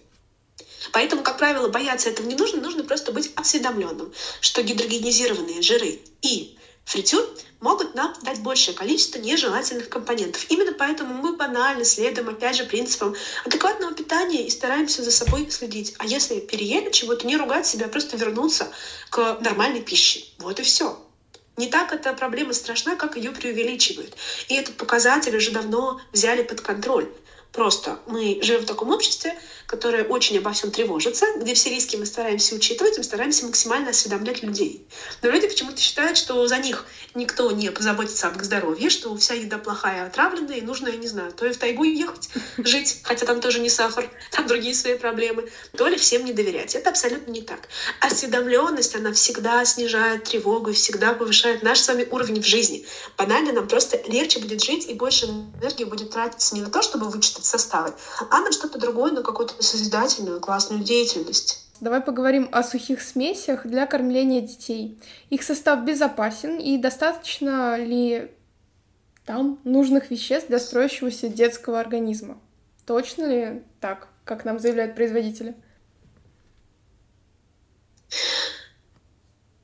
[0.92, 6.56] Поэтому, как правило, бояться этого не нужно, нужно просто быть осведомленным, что гидрогенизированные жиры и
[6.84, 7.24] фритюр
[7.60, 10.44] могут нам дать большее количество нежелательных компонентов.
[10.50, 13.14] Именно поэтому мы банально следуем, опять же, принципам
[13.44, 15.94] адекватного питания и стараемся за собой следить.
[15.98, 18.72] А если переели чего-то, не ругать себя, а просто вернуться
[19.10, 20.24] к нормальной пище.
[20.38, 20.98] Вот и все.
[21.56, 24.16] Не так эта проблема страшна, как ее преувеличивают.
[24.48, 27.12] И этот показатель уже давно взяли под контроль.
[27.52, 29.38] Просто мы живем в таком обществе,
[29.72, 34.42] которое очень обо всем тревожится, где все риски мы стараемся учитывать, мы стараемся максимально осведомлять
[34.42, 34.86] людей.
[35.22, 39.32] Но люди почему-то считают, что за них никто не позаботится об их здоровье, что вся
[39.32, 43.24] еда плохая, отравленная, и нужно, я не знаю, то и в тайгу ехать, жить, хотя
[43.24, 46.74] там тоже не сахар, там другие свои проблемы, то ли всем не доверять.
[46.74, 47.60] Это абсолютно не так.
[48.00, 52.84] Осведомленность, она всегда снижает тревогу и всегда повышает наш с вами уровень в жизни.
[53.16, 57.08] Банально нам просто легче будет жить и больше энергии будет тратиться не на то, чтобы
[57.08, 57.94] вычитать составы,
[58.28, 61.66] а на что-то другое, на какую-то созидательную, классную деятельность.
[61.80, 65.00] Давай поговорим о сухих смесях для кормления детей.
[65.30, 68.30] Их состав безопасен и достаточно ли
[69.24, 72.40] Там нужных веществ для строящегося детского организма.
[72.86, 75.54] Точно ли так, как нам заявляют производители?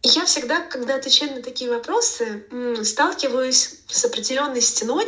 [0.03, 2.47] Я всегда, когда отвечаю на такие вопросы,
[2.85, 5.07] сталкиваюсь с определенной стеной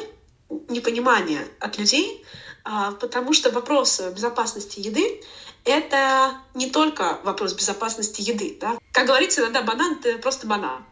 [0.68, 2.24] непонимания от людей,
[2.64, 5.22] потому что вопрос безопасности еды—
[5.64, 8.56] это не только вопрос безопасности еды.
[8.60, 8.78] Да?
[8.92, 10.84] Как говорится, иногда банан— это просто банан.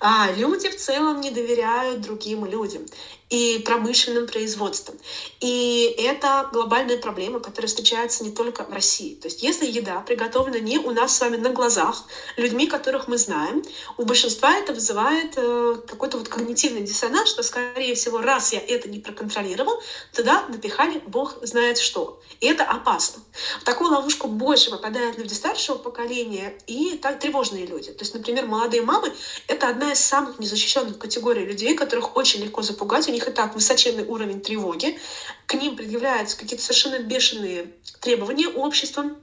[0.00, 2.84] А люди в целом не доверяют другим людям
[3.32, 4.98] и промышленным производством.
[5.40, 9.14] И это глобальная проблема, которая встречается не только в России.
[9.14, 12.04] То есть если еда приготовлена не у нас с вами на глазах,
[12.36, 13.62] людьми, которых мы знаем,
[13.96, 18.90] у большинства это вызывает э, какой-то вот когнитивный диссонанс, что, скорее всего, раз я это
[18.90, 22.20] не проконтролировал, тогда напихали бог знает что.
[22.40, 23.22] И это опасно.
[23.60, 27.92] В такую ловушку больше попадают люди старшего поколения и так, тревожные люди.
[27.92, 29.10] То есть, например, молодые мамы—
[29.46, 33.08] это одна из самых незащищенных категорий людей, которых очень легко запугать.
[33.08, 34.98] У них них и так высоченный уровень тревоги,
[35.46, 39.16] к ним предъявляются какие-то совершенно бешеные требования обществом,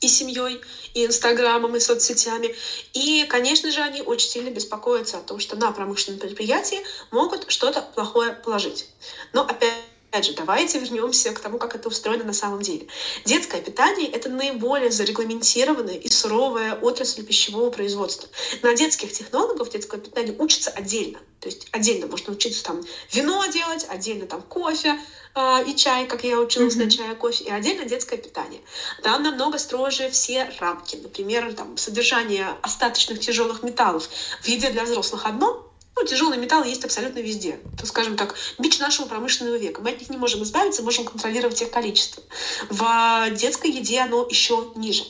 [0.00, 0.60] и семьей,
[0.92, 2.54] и Инстаграмом, и соцсетями.
[2.92, 6.80] И, конечно же, они очень сильно беспокоятся о том, что на промышленном предприятии
[7.10, 8.86] могут что-то плохое положить.
[9.32, 9.72] Но опять
[10.14, 12.86] Опять же, давайте вернемся к тому, как это устроено на самом деле.
[13.24, 18.28] Детское питание— это наиболее зарегламентированная и суровая отрасль пищевого производства.
[18.62, 21.18] На детских технологов детское питание учится отдельно.
[21.40, 22.80] То есть отдельно можно учиться там
[23.12, 25.00] вино делать, отдельно там кофе,
[25.34, 26.84] э, и чай, как я училась mm-hmm.
[26.84, 28.60] на чае, кофе, и отдельно детское питание.
[29.02, 30.94] Там намного строже все рамки.
[30.94, 34.08] Например, там, содержание остаточных тяжелых металлов
[34.42, 37.60] в еде для взрослых одно, ну, тяжелый металл есть абсолютно везде.
[37.78, 39.80] То, скажем так, бич нашего промышленного века.
[39.80, 42.22] Мы от них не можем избавиться, можем контролировать их количество.
[42.68, 45.04] В детской еде оно еще ниже.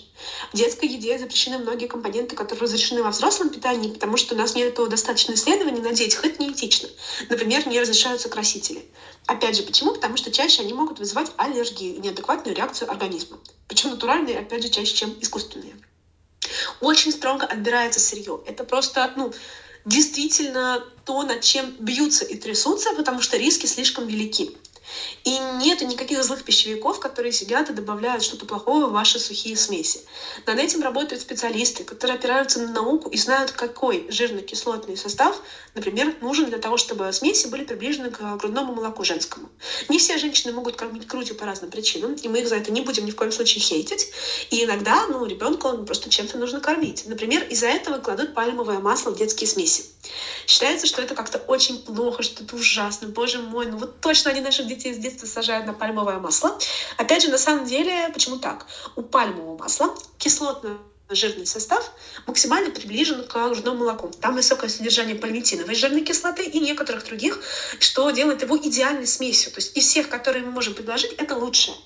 [0.52, 4.54] В детской еде запрещены многие компоненты, которые разрешены во взрослом питании, потому что у нас
[4.54, 6.24] нет достаточно исследований на детях.
[6.24, 6.88] Это неэтично.
[7.28, 8.84] Например, не разрешаются красители.
[9.26, 9.94] Опять же, почему?
[9.94, 13.38] Потому что чаще они могут вызывать аллергию и неадекватную реакцию организма.
[13.68, 15.74] Причем натуральные, опять же, чаще, чем искусственные.
[16.80, 18.42] Очень строго отбирается сырье.
[18.46, 19.32] Это просто, ну,
[19.84, 24.50] действительно то, над чем бьются и трясутся, потому что риски слишком велики.
[25.24, 30.00] И нет никаких злых пищевиков, которые сидят и добавляют что-то плохое в ваши сухие смеси.
[30.46, 35.40] Над этим работают специалисты, которые опираются на науку и знают, какой жирно-кислотный состав,
[35.74, 39.48] например, нужен для того, чтобы смеси были приближены к грудному молоку женскому.
[39.88, 42.80] Не все женщины могут кормить грудью по разным причинам, и мы их за это не
[42.80, 44.10] будем ни в коем случае хейтить.
[44.50, 47.04] И иногда, ну, ребенка он просто чем-то нужно кормить.
[47.06, 49.84] Например, из-за этого кладут пальмовое масло в детские смеси.
[50.46, 53.08] Считается, что это как-то очень плохо, что это ужасно.
[53.08, 56.58] Боже мой, ну вот точно они наших детей с детства сажают на пальмовое масло.
[56.96, 58.66] Опять же, на самом деле, почему так?
[58.96, 60.76] У пальмового масла кислотный
[61.10, 61.92] жирный состав
[62.26, 64.10] максимально приближен к грудному молоку.
[64.20, 67.40] Там высокое содержание пальмитиновой жирной кислоты и некоторых других,
[67.78, 69.52] что делает его идеальной смесью.
[69.52, 71.76] То есть из всех, которые мы можем предложить, это лучшее.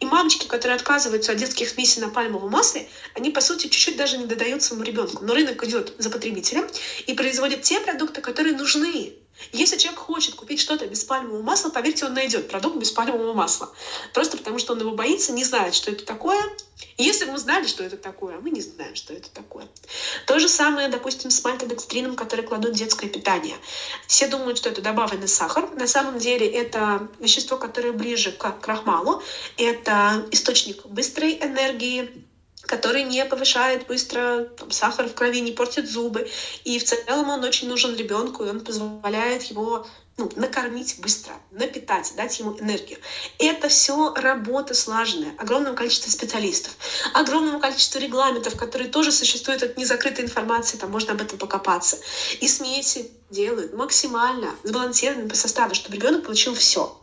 [0.00, 4.16] И мамочки, которые отказываются от детских смесей на пальмовом масле, они, по сути, чуть-чуть даже
[4.16, 5.22] не додают своему ребенку.
[5.24, 6.66] Но рынок идет за потребителем
[7.06, 9.12] и производит те продукты, которые нужны
[9.52, 13.70] если человек хочет купить что-то без пальмового масла, поверьте, он найдет продукт без пальмового масла.
[14.14, 16.40] Просто потому, что он его боится, не знает, что это такое.
[16.96, 19.66] И если бы мы знали, что это такое, а мы не знаем, что это такое.
[20.26, 23.56] То же самое, допустим, с мальтодекстрином, который кладут в детское питание.
[24.06, 25.70] Все думают, что это добавленный сахар.
[25.74, 29.22] На самом деле это вещество, которое ближе к крахмалу.
[29.56, 32.24] Это источник быстрой энергии,
[32.70, 36.30] который не повышает быстро там, сахар в крови, не портит зубы.
[36.62, 42.12] И в целом он очень нужен ребенку, и он позволяет его ну, накормить быстро, напитать,
[42.16, 43.00] дать ему энергию.
[43.40, 46.76] Это все работа слаженная, огромное количество специалистов,
[47.12, 51.98] огромное количество регламентов, которые тоже существуют от незакрытой информации, там можно об этом покопаться.
[52.38, 56.96] И смеси делают максимально сбалансированными по составу, чтобы ребенок получил все.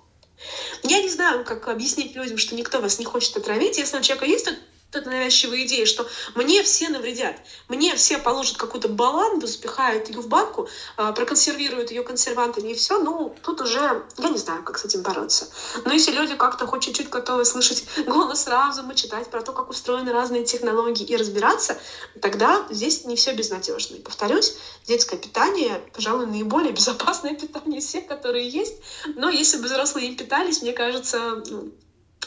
[0.84, 3.78] Я не знаю, как объяснить людям, что никто вас не хочет отравить.
[3.78, 4.48] Если у человека есть
[4.94, 7.36] эта навязчивая идея, что мне все навредят,
[7.68, 13.00] мне все положат какую-то баланду, запихают ее в банку, а, проконсервируют ее консервантами и все,
[13.00, 15.50] ну, тут уже, я не знаю, как с этим бороться.
[15.84, 20.12] Но если люди как-то хоть чуть-чуть готовы слышать голос разума, читать про то, как устроены
[20.12, 21.78] разные технологии и разбираться,
[22.22, 23.96] тогда здесь не все безнадежно.
[23.96, 28.76] И повторюсь, детское питание, пожалуй, наиболее безопасное питание из всех, которые есть.
[29.16, 31.74] Но если бы взрослые им питались, мне кажется, ну,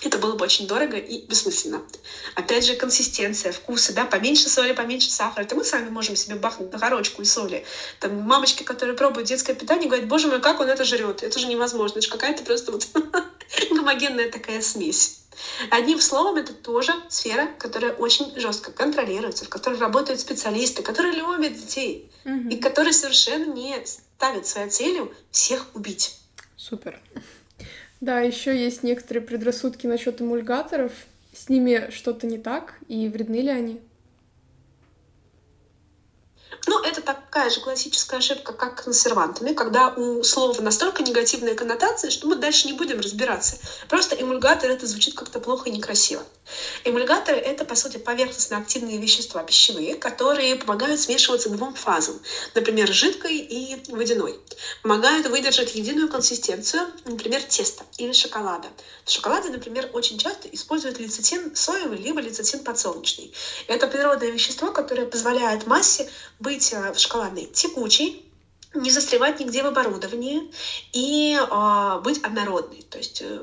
[0.03, 1.83] это было бы очень дорого и бессмысленно.
[2.35, 5.45] Опять же, консистенция, вкусы, да, поменьше соли, поменьше сахара.
[5.45, 7.67] Это мы сами можем себе бахнуть на горочку и соли.
[7.99, 11.23] Там мамочки, которые пробуют детское питание, говорят, боже мой, как он это жрет?
[11.23, 11.99] Это же невозможно.
[11.99, 12.89] Это же какая-то просто вот
[13.71, 15.19] гомогенная такая смесь.
[15.71, 21.55] Одним словом, это тоже сфера, которая очень жестко контролируется, в которой работают специалисты, которые любят
[21.55, 22.51] детей mm-hmm.
[22.51, 26.19] и которые совершенно не ставят своей целью всех убить.
[26.57, 27.01] Супер.
[28.01, 30.93] Да, еще есть некоторые предрассудки насчет эмульгаторов.
[31.33, 33.81] С ними что-то не так, и вредны ли они?
[36.67, 42.27] Ну, это такая же классическая ошибка, как консервантами, когда у слова настолько негативная коннотация, что
[42.27, 43.57] мы дальше не будем разбираться.
[43.89, 46.25] Просто эмульгатор это звучит как-то плохо и некрасиво.
[46.85, 52.21] Эмульгаторы это, по сути, поверхностно-активные вещества пищевые, которые помогают смешиваться двум фазам,
[52.55, 54.39] например, жидкой и водяной.
[54.83, 58.73] Помогают выдержать единую консистенцию, например, теста или шоколада.
[59.05, 63.33] В шоколаде, например, очень часто используют лецитин соевый либо лецитин подсолнечный.
[63.69, 66.07] Это природное вещество, которое позволяет массе
[66.41, 68.27] быть э, в шоколадной текучей,
[68.75, 70.51] не застревать нигде в оборудовании
[70.93, 72.83] и э, быть однородной.
[72.89, 73.41] То есть э,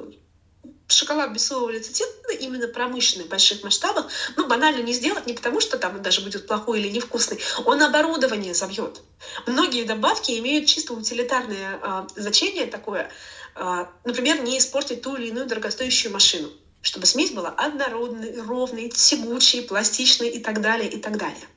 [0.87, 5.59] шоколад без соевого лецитина именно промышленный в больших масштабах, ну, банально не сделать, не потому
[5.59, 9.01] что там он даже будет плохой или невкусный, он оборудование забьет.
[9.45, 13.11] Многие добавки имеют чисто утилитарное э, значение такое,
[13.55, 16.49] э, например, не испортить ту или иную дорогостоящую машину
[16.81, 21.47] чтобы смесь была однородной, ровной, тягучей, пластичной и так далее, и так далее.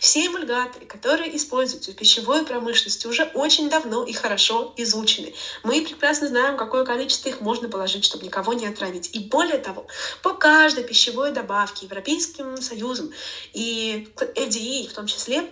[0.00, 5.34] Все эмульгаторы, которые используются в пищевой промышленности, уже очень давно и хорошо изучены.
[5.62, 9.10] Мы прекрасно знаем, какое количество их можно положить, чтобы никого не отравить.
[9.14, 9.86] И более того,
[10.22, 13.12] по каждой пищевой добавке Европейским Союзом
[13.52, 15.48] и FDA в том числе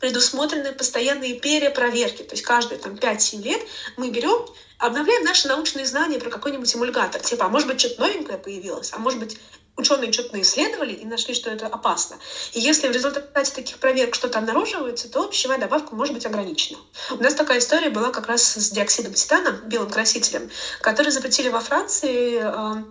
[0.00, 2.22] предусмотрены постоянные перепроверки.
[2.22, 3.60] То есть каждые там, 5-7 лет
[3.96, 4.46] мы берем
[4.86, 7.20] обновляем наши научные знания про какой-нибудь эмульгатор.
[7.20, 9.38] Типа, а может быть, что-то новенькое появилось, а может быть,
[9.76, 12.16] ученые что-то исследовали и нашли, что это опасно.
[12.52, 16.78] И если в результате таких проверок что-то обнаруживается, то пищевая добавка может быть ограничена.
[17.10, 21.60] У нас такая история была как раз с диоксидом титана, белым красителем, который запретили во
[21.60, 22.84] Франции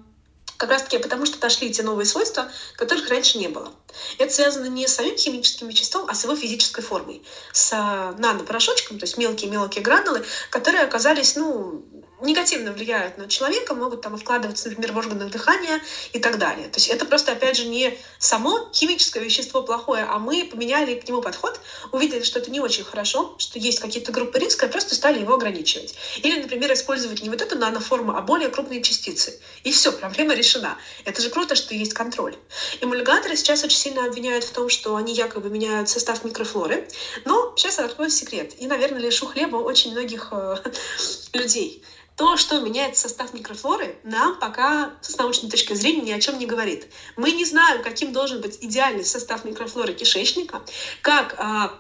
[0.58, 3.74] как раз-таки потому, что дошли эти новые свойства, которых раньше не было.
[4.18, 7.72] Это связано не с самим химическим веществом, а с его физической формой, с
[8.18, 11.84] нанопорошочком, то есть мелкие-мелкие гранулы, которые оказались, ну,
[12.24, 15.80] негативно влияют на человека, могут там вкладываться, например, в органах дыхания
[16.14, 16.68] и так далее.
[16.68, 21.08] То есть это просто, опять же, не само химическое вещество плохое, а мы поменяли к
[21.08, 21.60] нему подход,
[21.92, 25.34] увидели, что это не очень хорошо, что есть какие-то группы риска, и просто стали его
[25.36, 25.96] ограничивать.
[26.18, 29.40] Или, например, использовать не вот эту наноформу, а более крупные частицы.
[29.64, 30.78] И все, проблема решена.
[31.06, 32.36] Это же круто, что есть контроль.
[32.82, 36.88] Эмульгаторы сейчас очень сильно обвиняют в том, что они якобы меняют состав микрофлоры,
[37.26, 38.54] но сейчас открою секрет.
[38.60, 40.58] И, наверное, лишу хлеба очень многих э,
[41.34, 41.84] людей.
[42.16, 46.46] То, что меняет состав микрофлоры, нам пока с научной точки зрения ни о чем не
[46.46, 46.88] говорит.
[47.16, 50.62] Мы не знаем, каким должен быть идеальный состав микрофлоры кишечника,
[51.02, 51.74] как а,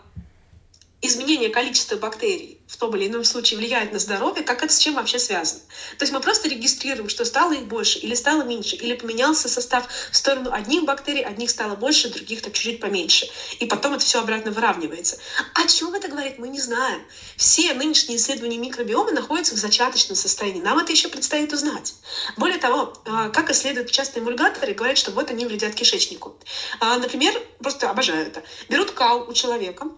[1.04, 4.95] изменение количества бактерий в том или ином случае влияет на здоровье, как это с чем
[4.95, 5.60] вообще связано.
[5.97, 9.88] То есть мы просто регистрируем, что стало их больше или стало меньше, или поменялся состав
[10.12, 13.30] в сторону одних бактерий, одних стало больше, других так чуть-чуть поменьше.
[13.60, 15.20] И потом это все обратно выравнивается.
[15.54, 17.06] О чем это говорит, мы не знаем.
[17.36, 20.62] Все нынешние исследования микробиома находятся в зачаточном состоянии.
[20.62, 21.95] Нам это еще предстоит узнать.
[22.38, 26.38] Более того, а, как исследуют частные эмульгаторы, говорят, что вот они вредят кишечнику.
[26.80, 28.41] А, например, просто обожаю это.
[28.70, 29.89] Берут кал у человека,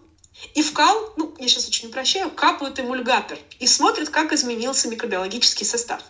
[0.54, 5.66] и в кал, ну, я сейчас очень упрощаю, капают эмульгатор и смотрят, как изменился микробиологический
[5.66, 6.02] состав.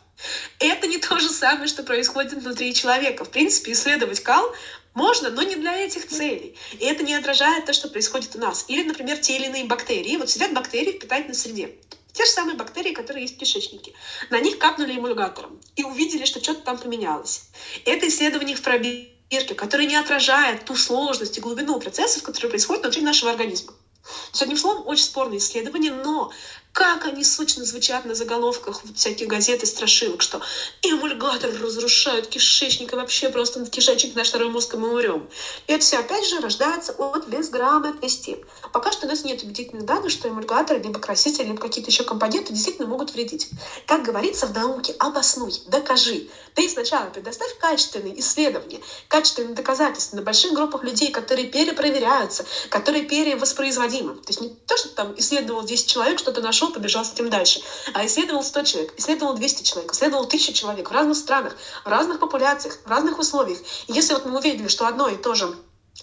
[0.59, 3.25] Это не то же самое, что происходит внутри человека.
[3.25, 4.55] В принципе, исследовать кал
[4.95, 6.57] можно, но не для этих целей.
[6.73, 8.65] И это не отражает то, что происходит у нас.
[8.69, 10.17] Или, например, те или иные бактерии.
[10.17, 11.75] Вот сидят бактерии в питательной среде.
[12.13, 13.93] Те же самые бактерии, которые есть в кишечнике.
[14.31, 17.51] На них капнули эмульгатором и увидели, что что-то там поменялось.
[17.85, 23.03] Это исследование в пробирке, которое не отражает ту сложность и глубину процессов, которые происходят внутри
[23.03, 23.75] нашего организма.
[24.07, 26.31] То есть, одним словом, очень спорное исследование, но
[26.77, 30.43] как они сочно звучат на заголовках всяких газет и страшилок, что
[30.83, 35.27] эмульгаторы разрушают кишечник, и вообще просто кишечник наш второй мозг, и мы умрем.
[35.69, 38.45] И это все, опять же, рождается от безграмотности.
[38.75, 42.53] Пока что у нас нет убедительных данных, что эмульгаторы, либо красители, либо какие-то еще компоненты
[42.53, 43.49] действительно могут вредить.
[43.87, 46.29] Как говорится в науке, обоснуй, докажи.
[46.55, 54.17] Ты сначала предоставь качественные исследования, качественные доказательства на больших группах людей, которые перепроверяются, которые перевоспроизводимы.
[54.17, 57.31] То есть не то, что там исследовал 10 человек, что-то нашел, пошел, побежал с этим
[57.31, 57.61] дальше.
[57.95, 62.19] А исследовал 100 человек, исследовал 200 человек, исследовал 1000 человек в разных странах, в разных
[62.19, 63.59] популяциях, в разных условиях.
[63.89, 65.55] И если вот мы увидели, что одно и то же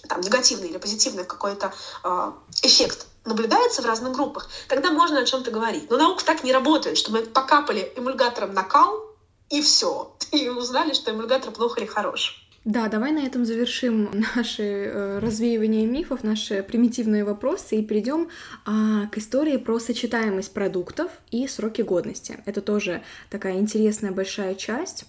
[0.08, 5.50] там, негативный или позитивный какой-то э, эффект наблюдается в разных группах, тогда можно о чем-то
[5.50, 5.90] говорить.
[5.90, 9.14] Но наука так не работает, что мы покапали эмульгатором на кал,
[9.50, 10.16] и все.
[10.32, 12.43] И узнали, что эмульгатор плохо или хорош.
[12.64, 18.28] Да, давай на этом завершим наше э, развеивание мифов, наши примитивные вопросы и перейдем
[18.64, 22.38] а, к истории про сочетаемость продуктов и сроки годности.
[22.46, 25.04] Это тоже такая интересная большая часть.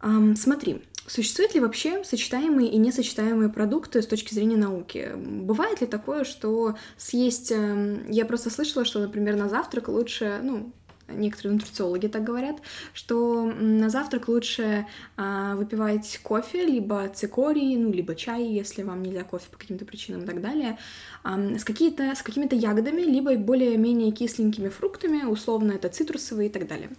[0.00, 5.10] А, смотри, Существуют ли вообще сочетаемые и несочетаемые продукты с точки зрения науки?
[5.16, 7.50] Бывает ли такое, что съесть...
[7.50, 10.72] Эм, я просто слышала, что, например, на завтрак лучше, ну,
[11.12, 12.56] некоторые нутрициологи так говорят,
[12.92, 14.86] что на завтрак лучше
[15.16, 20.22] а, выпивать кофе, либо цикорий, ну, либо чай, если вам нельзя кофе по каким-то причинам
[20.22, 20.78] и так далее,
[21.22, 26.66] а, с, какие-то, с какими-то ягодами, либо более-менее кисленькими фруктами, условно это цитрусовые и так
[26.66, 26.90] далее.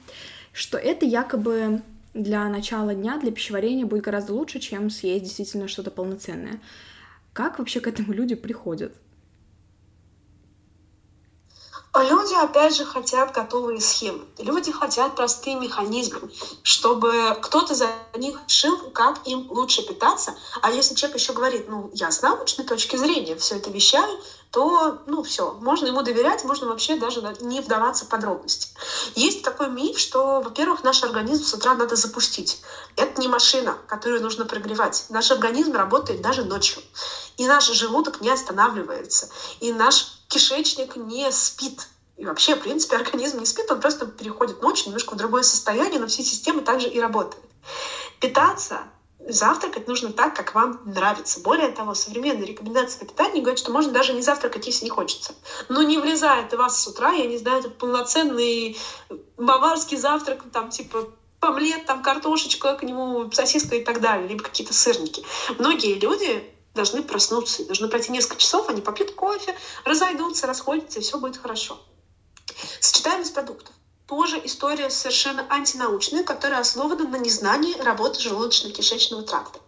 [0.53, 1.81] Что это якобы
[2.13, 6.59] для начала дня, для пищеварения будет гораздо лучше, чем съесть действительно что-то полноценное.
[7.33, 8.93] Как вообще к этому люди приходят?
[11.93, 14.25] Люди, опять же, хотят готовые схемы.
[14.37, 16.21] Люди хотят простые механизмы,
[16.63, 20.33] чтобы кто-то за них решил, как им лучше питаться.
[20.61, 24.17] А если человек еще говорит, ну, я с научной точки зрения все это вещаю,
[24.51, 28.69] то, ну, все, можно ему доверять, можно вообще даже не вдаваться в подробности.
[29.15, 32.59] Есть такой миф, что, во-первых, наш организм с утра надо запустить.
[32.95, 35.05] Это не машина, которую нужно прогревать.
[35.09, 36.81] Наш организм работает даже ночью.
[37.41, 39.27] И наш желудок не останавливается.
[39.61, 41.87] И наш кишечник не спит.
[42.15, 45.99] И вообще, в принципе, организм не спит, он просто переходит ночь немножко в другое состояние,
[45.99, 47.43] но все системы также и работают.
[48.19, 48.81] Питаться
[49.27, 51.39] завтракать нужно так, как вам нравится.
[51.39, 55.33] Более того, современные рекомендации по питанию говорят, что можно даже не завтракать, если не хочется.
[55.67, 58.77] Но не влезает у вас с утра, я не знаю, это полноценный
[59.37, 61.07] баварский завтрак, там типа
[61.39, 65.25] омлет, там картошечка, к нему сосиска и так далее, либо какие-то сырники.
[65.57, 69.55] Многие люди должны проснуться, должны пройти несколько часов, они попьют кофе,
[69.85, 71.79] разойдутся, расходятся, и все будет хорошо.
[72.79, 73.75] Сочетаемость продуктов.
[74.07, 79.59] Тоже история совершенно антинаучная, которая основана на незнании работы желудочно-кишечного тракта.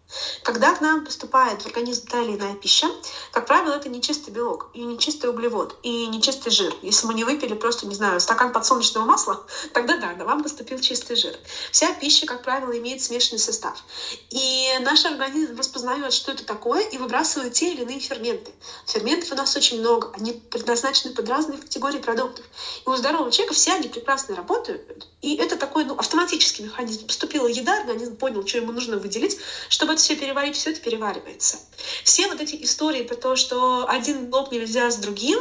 [0.44, 2.88] Когда к нам поступает в организм та или иная пища,
[3.32, 6.76] как правило, это не чистый белок, и не чистый углевод, и не чистый жир.
[6.82, 10.80] Если мы не выпили просто, не знаю, стакан подсолнечного масла, тогда да, да, вам поступил
[10.80, 11.38] чистый жир.
[11.72, 13.84] Вся пища, как правило, имеет смешанный состав.
[14.30, 18.52] И наш организм распознает, что это такое, и выбрасывает те или иные ферменты.
[18.88, 22.46] Ферментов у нас очень много, они предназначены под разные категории продуктов.
[22.86, 27.08] И у здорового человека все они прекрасно работают, и это такой ну, автоматический механизм.
[27.08, 29.38] Поступила еда, организм понял, что ему нужно выделить,
[29.70, 31.58] чтобы это все переварить, все это переваривается.
[32.04, 35.40] Все вот эти истории про то, что один блок нельзя с другим,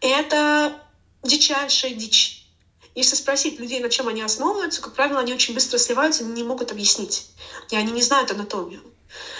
[0.00, 0.80] это
[1.22, 2.46] дичайшая дичь.
[2.94, 6.44] Если спросить людей, на чем они основываются, как правило, они очень быстро сливаются и не
[6.44, 7.26] могут объяснить.
[7.70, 8.82] И они не знают анатомию.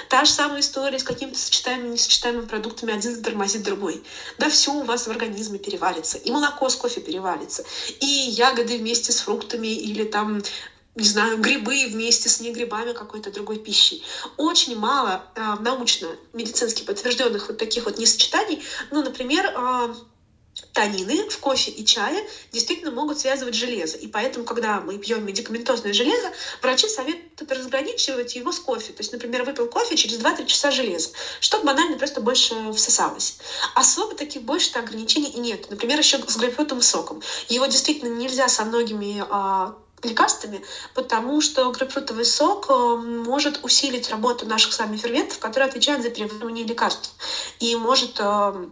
[0.09, 2.93] Та же самая история с какими-то сочетаемыми несочетаемыми продуктами.
[2.93, 4.03] Один затормозит другой.
[4.39, 6.19] Да все у вас в организме переварится.
[6.19, 7.65] И молоко с кофе переварится.
[8.01, 10.43] И ягоды вместе с фруктами или там
[10.95, 14.05] не знаю, грибы вместе с негрибами какой-то другой пищей.
[14.37, 18.63] Очень мало э, научно-медицински подтвержденных вот таких вот несочетаний.
[18.93, 19.95] Ну, например, э,
[20.73, 23.97] танины в кофе и чае действительно могут связывать железо.
[23.97, 26.33] И поэтому, когда мы пьем медикаментозное железо,
[26.63, 28.93] врачи советуют разграничивать его с кофе.
[28.93, 33.39] То есть, например, выпил кофе через 2-3 часа железа, чтобы банально просто больше всосалось.
[33.75, 35.71] Особо таких больше ограничений и нет.
[35.71, 37.23] Например, еще с грейпфрутовым соком.
[37.49, 40.63] Его действительно нельзя со многими а, лекарствами,
[40.95, 46.11] потому что грейпфрутовый сок э, может усилить работу наших с вами ферментов, которые отвечают за
[46.11, 47.15] переваривание лекарств,
[47.61, 48.69] и может э,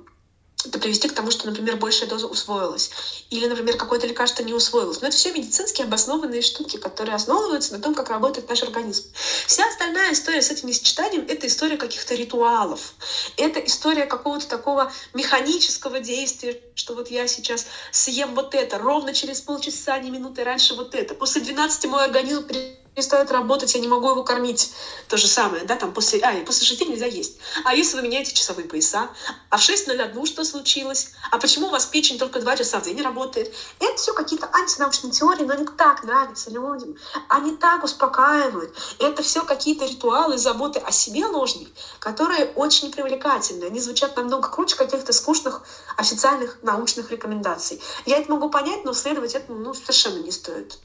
[0.69, 2.91] это привести к тому, что, например, большая доза усвоилась.
[3.31, 5.01] Или, например, какое-то лекарство не усвоилось.
[5.01, 9.05] Но это все медицинские обоснованные штуки, которые основываются на том, как работает наш организм.
[9.47, 12.95] Вся остальная история с этим несочетанием— это история каких-то ритуалов.
[13.37, 19.41] Это история какого-то такого механического действия, что вот я сейчас съем вот это, ровно через
[19.41, 21.15] полчаса, не минуты раньше вот это.
[21.15, 22.47] После 12 мой организм
[22.95, 24.73] перестает работать, я не могу его кормить.
[25.09, 27.39] То же самое, да, там после, а, после шести нельзя есть.
[27.65, 29.09] А если вы меняете часовые пояса,
[29.51, 31.13] а в 6.01 что случилось?
[31.31, 33.55] А почему у вас печень только два часа в день работает?
[33.81, 36.97] Это все какие-то антинаучные теории, но они так нравятся людям.
[37.29, 38.77] Они так успокаивают.
[38.99, 41.69] Это все какие-то ритуалы заботы о себе ложные,
[41.99, 43.65] которые очень привлекательны.
[43.65, 45.63] Они звучат намного круче каких-то скучных
[45.97, 47.81] официальных научных рекомендаций.
[48.05, 50.79] Я это могу понять, но следовать этому ну, совершенно не стоит.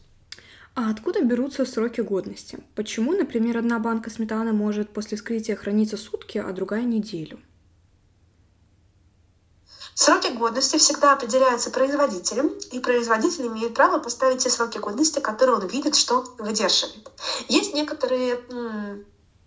[0.80, 2.60] А откуда берутся сроки годности?
[2.76, 7.40] Почему, например, одна банка сметаны может после вскрытия храниться сутки, а другая неделю?
[9.96, 15.66] Сроки годности всегда определяются производителем, и производитель имеет право поставить те сроки годности, которые он
[15.66, 17.10] видит, что выдерживает.
[17.48, 19.04] Есть некоторые м-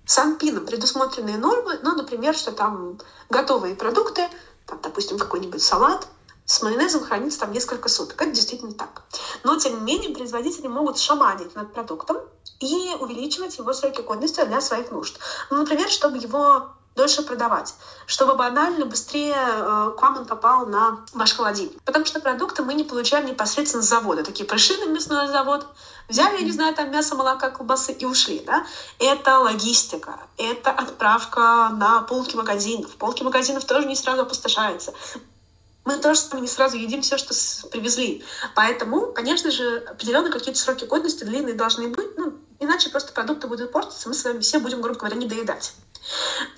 [0.07, 4.23] санпином предусмотренные нормы, ну, например, что там готовые продукты,
[4.67, 6.09] там, допустим, какой-нибудь салат,
[6.51, 8.21] с майонезом хранится там несколько суток.
[8.21, 9.03] Это действительно так.
[9.45, 12.17] Но, тем не менее, производители могут шаманить над продуктом
[12.59, 15.17] и увеличивать его сроки годности для своих нужд.
[15.51, 17.77] Ну, например, чтобы его дольше продавать,
[18.07, 21.81] чтобы банально быстрее э, к вам он попал на ваш холодильник.
[21.85, 24.25] Потому что продукты мы не получаем непосредственно с завода.
[24.25, 25.69] Такие пришли на мясной завод,
[26.09, 28.43] взяли, я не знаю, там мясо, молока, колбасы и ушли.
[28.45, 28.67] Да?
[28.99, 32.91] Это логистика, это отправка на полки магазинов.
[32.97, 34.93] Полки магазинов тоже не сразу опустошаются
[35.91, 37.35] мы тоже не сразу едим все, что
[37.69, 38.25] привезли.
[38.55, 43.73] Поэтому, конечно же, определенно какие-то сроки годности длинные должны быть, ну, иначе просто продукты будут
[43.73, 45.75] портиться, мы с вами все будем, грубо говоря, не доедать.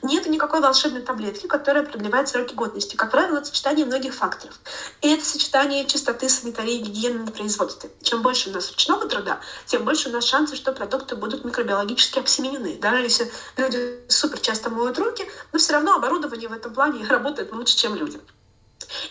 [0.03, 2.95] Нет никакой волшебной таблетки, которая продлевает сроки годности.
[2.95, 4.55] Как правило, это сочетание многих факторов.
[5.01, 7.91] И это сочетание чистоты, санитарии, гигиены на производстве.
[8.03, 12.21] Чем больше у нас ручного труда, тем больше у нас шансов, что продукты будут микробиологически
[12.21, 12.79] обсеменены.
[12.81, 17.53] Даже если люди супер часто моют руки, но все равно оборудование в этом плане работает
[17.53, 18.21] лучше, чем люди.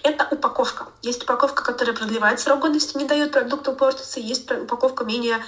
[0.04, 0.88] Это упаковка.
[1.02, 4.20] Есть упаковка, которая продлевает срок годности, не дает продукту портиться.
[4.20, 5.40] Есть упаковка менее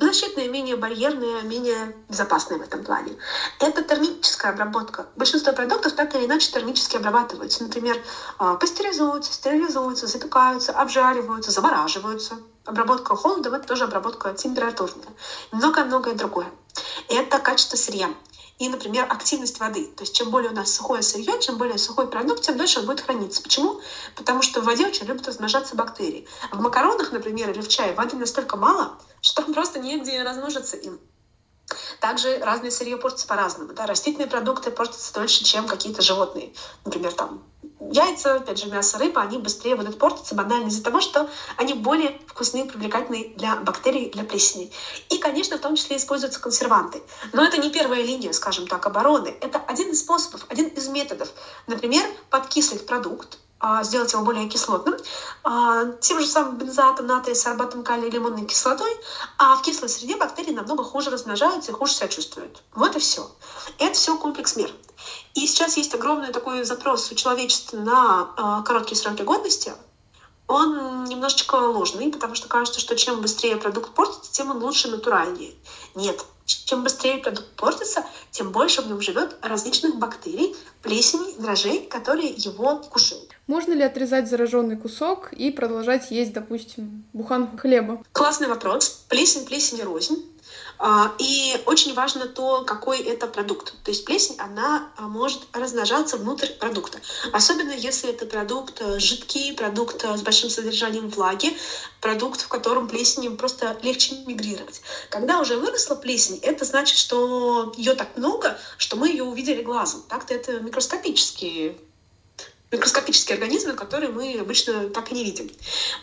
[0.00, 3.16] защитная, менее барьерная, менее безопасная в этом плане.
[3.58, 5.06] Это термическая обработка.
[5.16, 7.62] Большинство продуктов так или иначе термически обрабатываются.
[7.62, 7.98] Например,
[8.38, 12.40] а, пастеризуются, стерилизуются, запекаются, обжариваются, замораживаются.
[12.64, 15.12] Обработка холодом— это тоже обработка температурная.
[15.52, 16.50] Многое-многое другое.
[17.08, 18.10] Это качество сырья
[18.58, 19.86] и, например, активность воды.
[19.96, 22.86] То есть чем более у нас сухое сырье, чем более сухой продукт, тем дольше он
[22.86, 23.42] будет храниться.
[23.42, 23.80] Почему?
[24.14, 26.26] Потому что в воде очень любят размножаться бактерии.
[26.52, 31.00] В макаронах, например, или в чае воды настолько мало, что там просто негде размножиться им.
[32.00, 33.72] Также разные сырье портятся по-разному.
[33.72, 33.86] Да?
[33.86, 36.52] Растительные продукты портятся дольше, чем какие-то животные.
[36.84, 37.42] Например, там
[37.90, 42.20] яйца, опять же, мясо, рыба, они быстрее будут портиться банально из-за того, что они более
[42.26, 44.70] вкусные, привлекательные для бактерий, для плесени.
[45.10, 47.02] И, конечно, в том числе используются консерванты.
[47.32, 49.36] Но это не первая линия, скажем так, обороны.
[49.40, 51.28] Это один из способов, один из методов.
[51.66, 53.38] Например, подкислить продукт,
[53.82, 54.96] сделать его более кислотным,
[55.42, 58.90] а, тем же самым бензоатом натрия, сорбатом калия, лимонной кислотой,
[59.38, 62.62] а в кислой среде бактерии намного хуже размножаются и хуже себя чувствуют.
[62.74, 63.30] Вот и все.
[63.78, 64.70] Это все комплекс мер.
[65.34, 69.72] И сейчас есть огромный такой запрос у человечества на а, короткие сроки годности,
[70.46, 75.54] он немножечко ложный, потому что кажется, что чем быстрее продукт портится, тем он лучше, натуральнее.
[75.94, 82.28] Нет, чем быстрее продукт портится, тем больше в нем живет различных бактерий, плесеней, дрожжей, которые
[82.28, 83.33] его кушают.
[83.46, 88.02] Можно ли отрезать зараженный кусок и продолжать есть, допустим, буханку хлеба?
[88.12, 89.04] Классный вопрос.
[89.08, 90.24] Плесень, плесень рознь.
[90.78, 93.74] А, и очень важно то, какой это продукт.
[93.84, 96.98] То есть плесень, она а, может размножаться внутрь продукта.
[97.32, 101.56] Особенно если это продукт э, жидкий, продукт э, с большим содержанием влаги,
[102.00, 104.82] продукт, в котором плесени просто легче мигрировать.
[105.10, 110.02] Когда уже выросла плесень, это значит, что ее так много, что мы ее увидели глазом.
[110.08, 111.76] Так-то это микроскопические
[112.74, 115.50] микроскопические организмы, которые мы обычно так и не видим.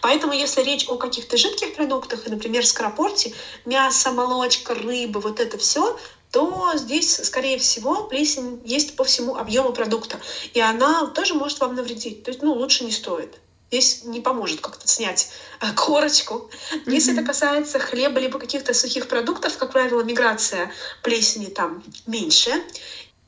[0.02, 3.34] Поэтому если речь о каких-то жидких продуктах, например, скоропорте,
[3.65, 5.98] мясо, молочка, рыба, вот это все,
[6.31, 10.19] то здесь, скорее всего, плесень есть по всему объему продукта.
[10.53, 12.23] И она тоже может вам навредить.
[12.23, 13.38] То есть, ну, лучше не стоит.
[13.69, 15.30] Здесь не поможет как-то снять
[15.61, 16.49] э, корочку.
[16.73, 16.91] Mm-hmm.
[16.91, 20.72] Если это касается хлеба либо каких-то сухих продуктов, как правило, миграция
[21.03, 22.52] плесени там меньше.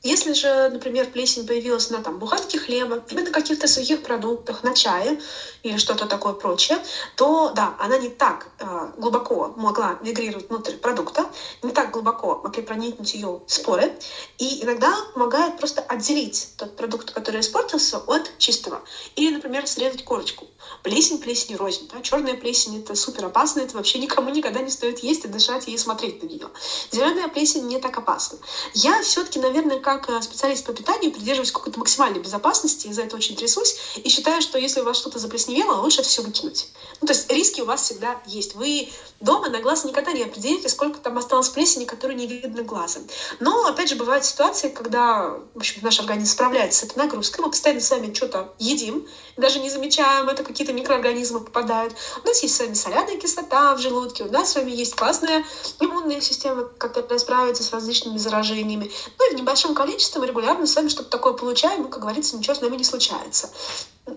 [0.04, 5.18] Если же, например, плесень появилась на там, буханке хлеба, на каких-то сухих продуктах, на чае
[5.62, 6.78] или что-то такое прочее,
[7.16, 11.30] то да, она не так э, глубоко могла мигрировать внутрь продукта,
[11.62, 13.98] не так глубоко могли проникнуть ее споры,
[14.36, 18.82] и иногда помогает просто отделить тот продукт, который испортился, от чистого.
[19.16, 20.48] Или, например, срезать корочку.
[20.82, 21.88] Плесень, плесень рознь.
[21.90, 22.02] Да?
[22.02, 25.78] Черная плесень— это супер опасно, это вообще никому никогда не стоит есть и дышать и
[25.78, 26.48] смотреть на нее.
[26.90, 28.38] Зеленая плесень не так опасна.
[28.74, 33.18] Я все-таки, наверное, как как э, специалист по питанию придерживаюсь какой-то максимальной безопасности, из-за этого
[33.18, 36.68] очень трясусь, и считаю, что если у вас что-то заплесневело, лучше это все выкинуть.
[37.00, 38.54] Ну, то есть риски у вас всегда есть.
[38.54, 38.90] Вы
[39.20, 43.06] дома на глаз никогда не определите, сколько там осталось плесени, которую не видно глазом.
[43.40, 47.50] Но, опять же, бывают ситуации, когда в общем, наш организм справляется с этой нагрузкой, мы
[47.50, 49.06] постоянно с вами что-то едим,
[49.36, 51.94] даже не замечаем, это какие-то микроорганизмы попадают.
[52.22, 55.44] У нас есть с вами соляная кислота в желудке, у нас с вами есть классная
[55.80, 58.90] иммунная система, которая справится с различными заражениями.
[59.18, 59.83] Ну и в небольшом количестве
[60.18, 63.50] мы регулярно с вами что-то такое получаем, и, как говорится, ничего с нами не случается.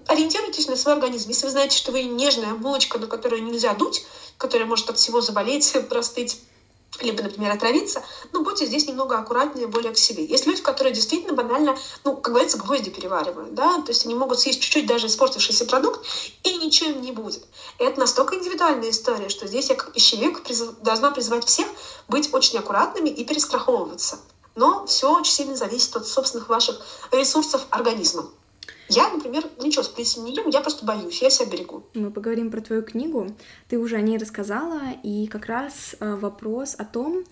[0.08, 1.30] Ориентируйтесь на свой организм.
[1.30, 4.06] Если вы знаете, что вы нежная булочка, на которую нельзя дуть,
[4.38, 6.42] которая может от всего заболеть, простыть,
[7.02, 8.02] либо, например, отравиться,
[8.34, 10.26] ну, будьте здесь немного аккуратнее, более к себе.
[10.26, 14.40] Есть люди, которые действительно банально, ну, как говорится, гвозди переваривают, да, то есть они могут
[14.40, 16.06] съесть чуть-чуть даже испортившийся продукт,
[16.44, 17.44] и ничего им не будет.
[17.78, 21.68] И это настолько индивидуальная история, что здесь я как пищевик призыв, должна призывать всех
[22.08, 24.20] быть очень аккуратными и перестраховываться.
[24.58, 26.82] Но все очень сильно зависит от собственных ваших
[27.12, 28.26] ресурсов организма.
[28.90, 31.84] Я, например, ничего с плесенью не ем, я просто боюсь, я себя берегу.
[31.94, 33.28] Мы поговорим про твою книгу.
[33.70, 37.24] Ты уже о ней рассказала, и как раз э, вопрос о том,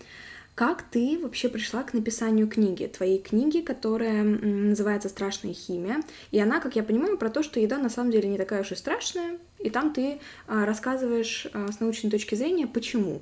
[0.54, 6.60] как ты вообще пришла к написанию книги, твоей книги, которая называется «Страшная химия», и она,
[6.60, 9.40] как я понимаю, про то, что еда на самом деле не такая уж и страшная,
[9.58, 13.20] и там ты а, рассказываешь а, с научной точки зрения, почему.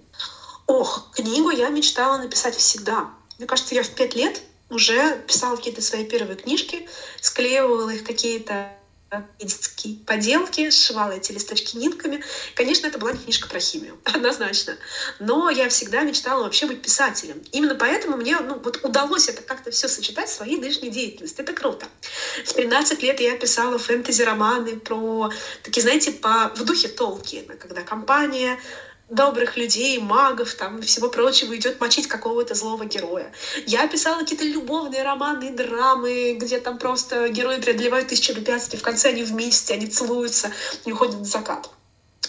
[0.66, 3.10] Ох, книгу я мечтала написать всегда.
[3.38, 6.88] Мне кажется, я в пять лет уже писала какие-то свои первые книжки,
[7.20, 8.70] склеивала их какие-то
[10.06, 12.22] поделки, сшивала эти листочки нитками.
[12.54, 14.76] Конечно, это была книжка про химию, однозначно.
[15.18, 17.42] Но я всегда мечтала вообще быть писателем.
[17.52, 21.40] Именно поэтому мне ну, вот удалось это как-то все сочетать в своей нынешней деятельности.
[21.40, 21.86] Это круто.
[22.44, 25.30] В 13 лет я писала фэнтези-романы про
[25.62, 28.58] такие, знаете, по, в духе Толкиена, когда компания
[29.14, 33.32] добрых людей, магов, там, всего прочего идет мочить какого-то злого героя.
[33.66, 39.10] Я писала какие-то любовные романы, драмы, где там просто герои преодолевают тысячи препятствий, в конце
[39.10, 40.50] они вместе, они целуются
[40.84, 41.70] и уходят в закат.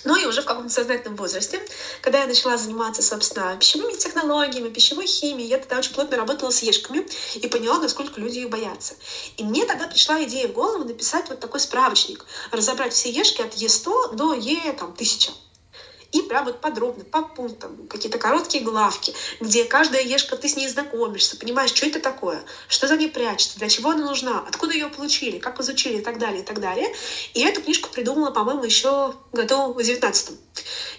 [0.04, 1.60] Ну и уже в каком-то сознательном возрасте,
[2.02, 6.62] когда я начала заниматься, собственно, пищевыми технологиями, пищевой химией, я тогда очень плотно работала с
[6.62, 8.94] ешками и поняла, насколько люди их боятся.
[9.38, 13.56] И мне тогда пришла идея в голову написать вот такой справочник, разобрать все ешки от
[13.56, 15.32] Е100 до Е1000
[16.16, 20.70] и прям вот подробно, по пунктам, какие-то короткие главки, где каждая ешка, ты с ней
[20.70, 24.88] знакомишься, понимаешь, что это такое, что за ней прячется, для чего она нужна, откуда ее
[24.88, 26.88] получили, как изучили и так далее, и так далее.
[27.34, 30.38] И эту книжку придумала, по-моему, еще году в 19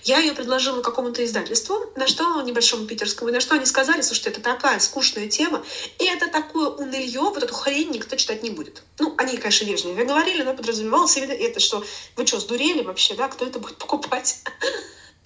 [0.04, 4.30] Я ее предложила какому-то издательству, на что небольшому питерскому, и на что они сказали, слушайте,
[4.30, 5.64] это такая скучная тема,
[5.98, 8.82] и это такое унылье, вот эту хрень никто читать не будет.
[8.98, 11.82] Ну, они, конечно, вежливо говорили, но подразумевалось именно это, что
[12.16, 14.42] вы что, сдурели вообще, да, кто это будет покупать?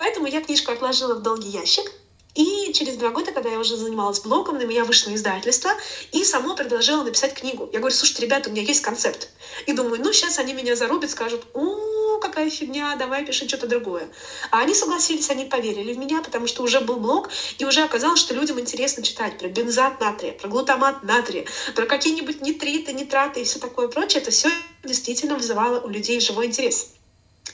[0.00, 1.92] Поэтому я книжку отложила в долгий ящик.
[2.34, 5.72] И через два года, когда я уже занималась блогом, на меня вышло издательство
[6.10, 7.68] и само предложило написать книгу.
[7.70, 9.28] Я говорю, слушайте, ребята, у меня есть концепт.
[9.66, 14.08] И думаю, ну, сейчас они меня зарубят, скажут, о, какая фигня, давай пиши что-то другое.
[14.50, 17.28] А они согласились, они поверили в меня, потому что уже был блог,
[17.58, 21.44] и уже оказалось, что людям интересно читать про бензат натрия, про глутамат натрия,
[21.74, 24.22] про какие-нибудь нитриты, нитраты и все такое прочее.
[24.22, 24.50] Это все
[24.82, 26.88] действительно вызывало у людей живой интерес.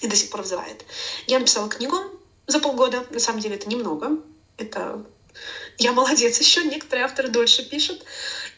[0.00, 0.84] И до сих пор вызывает.
[1.26, 1.96] Я написала книгу,
[2.46, 3.04] за полгода.
[3.10, 4.18] На самом деле это немного.
[4.56, 5.04] Это
[5.78, 8.04] я молодец еще, некоторые авторы дольше пишут.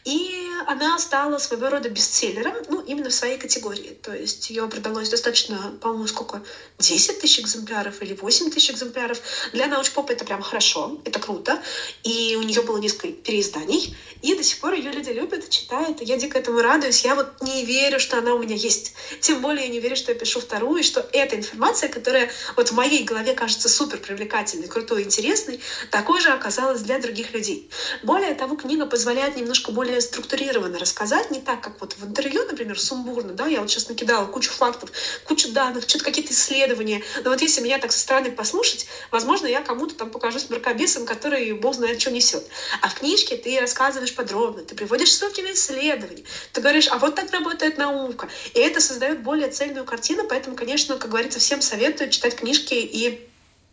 [0.05, 3.97] И она стала своего рода бестселлером, ну, именно в своей категории.
[4.01, 6.41] То есть ее продалось достаточно, по-моему, сколько?
[6.77, 9.21] 10 тысяч экземпляров или 8 тысяч экземпляров.
[9.53, 11.61] Для научпопа это прям хорошо, это круто.
[12.03, 13.95] И у нее было несколько переизданий.
[14.21, 16.01] И до сих пор ее люди любят, читают.
[16.01, 17.03] И я дико этому радуюсь.
[17.03, 18.93] Я вот не верю, что она у меня есть.
[19.21, 22.69] Тем более я не верю, что я пишу вторую, и что эта информация, которая вот
[22.69, 25.59] в моей голове кажется супер привлекательной, крутой, интересной,
[25.91, 27.69] такой же оказалась для других людей.
[28.03, 32.45] Более того, книга позволяет немножко более более структурированно рассказать, не так, как вот в интервью,
[32.45, 34.91] например, сумбурно, да, я вот сейчас накидала кучу фактов,
[35.23, 39.61] кучу данных, что-то какие-то исследования, но вот если меня так со стороны послушать, возможно, я
[39.61, 42.45] кому-то там покажусь мракобесом, который бог знает, что несет.
[42.81, 47.15] А в книжке ты рассказываешь подробно, ты приводишь ссылки на исследования, ты говоришь, а вот
[47.15, 48.29] так работает наука.
[48.53, 53.28] И это создает более цельную картину, поэтому, конечно, как говорится, всем советую читать книжки и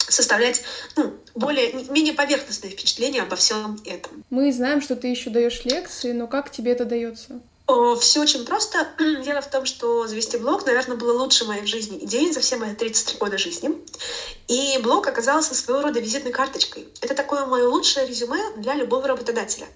[0.08, 0.62] составлять
[0.96, 4.24] ну, более, менее поверхностное впечатление обо всем этом.
[4.30, 7.40] Мы знаем, что ты еще даешь лекции, но как тебе это дается?
[8.00, 8.86] Все очень просто.
[9.24, 12.56] Дело в том, что завести блог, наверное, было лучшей моей в жизни идеей за все
[12.56, 13.70] мои 33 года жизни.
[14.46, 16.88] И блог оказался своего рода визитной карточкой.
[17.00, 19.66] Это такое мое лучшее резюме для любого работодателя.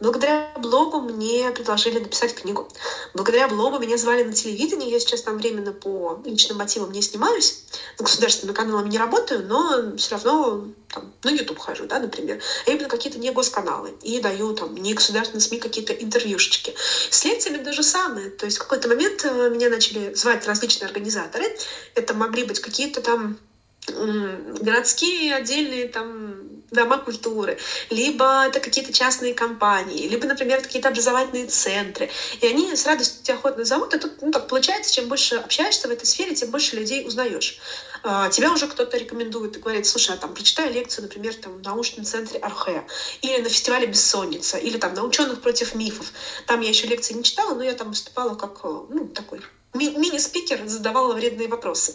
[0.00, 2.66] Благодаря блогу мне предложили написать книгу.
[3.12, 4.90] Благодаря блогу меня звали на телевидение.
[4.90, 7.58] Я сейчас там временно по личным мотивам не снимаюсь.
[7.98, 12.40] На государственным каналом не работаю, но все равно там, на YouTube хожу, да, например.
[12.66, 13.92] А именно какие-то не госканалы.
[14.00, 16.74] И даю там не государственные СМИ какие-то интервьюшечки.
[17.10, 18.30] С лекциями то же самое.
[18.30, 21.44] То есть в какой-то момент э, меня начали звать различные организаторы.
[21.94, 23.38] Это могли быть какие-то там
[23.86, 27.58] городские отдельные там дома культуры,
[27.90, 32.08] либо это какие-то частные компании, либо, например, какие-то образовательные центры.
[32.40, 35.88] И они с радостью тебя охотно зовут, и тут ну, так получается, чем больше общаешься
[35.88, 37.56] в этой сфере, тем больше людей узнаешь.
[38.02, 41.62] А, тебя уже кто-то рекомендует и говорит, слушай, а там прочитай лекцию, например, там, в
[41.62, 42.84] научном центре Архе,
[43.22, 46.12] или на фестивале Бессонница, или там на ученых против мифов.
[46.46, 49.40] Там я еще лекции не читала, но я там выступала как ну, такой
[49.72, 51.94] ми- мини-спикер задавал вредные вопросы.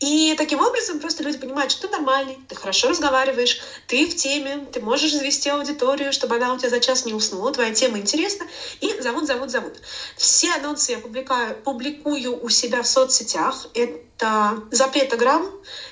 [0.00, 4.66] И таким образом просто люди понимают, что ты нормальный, ты хорошо разговариваешь, ты в теме,
[4.72, 8.46] ты можешь завести аудиторию, чтобы она у тебя за час не уснула, твоя тема интересна,
[8.80, 9.80] и зовут, зовут, зовут.
[10.16, 13.66] Все анонсы я публикую, публикую у себя в соцсетях.
[13.74, 15.48] Это Запретограмм,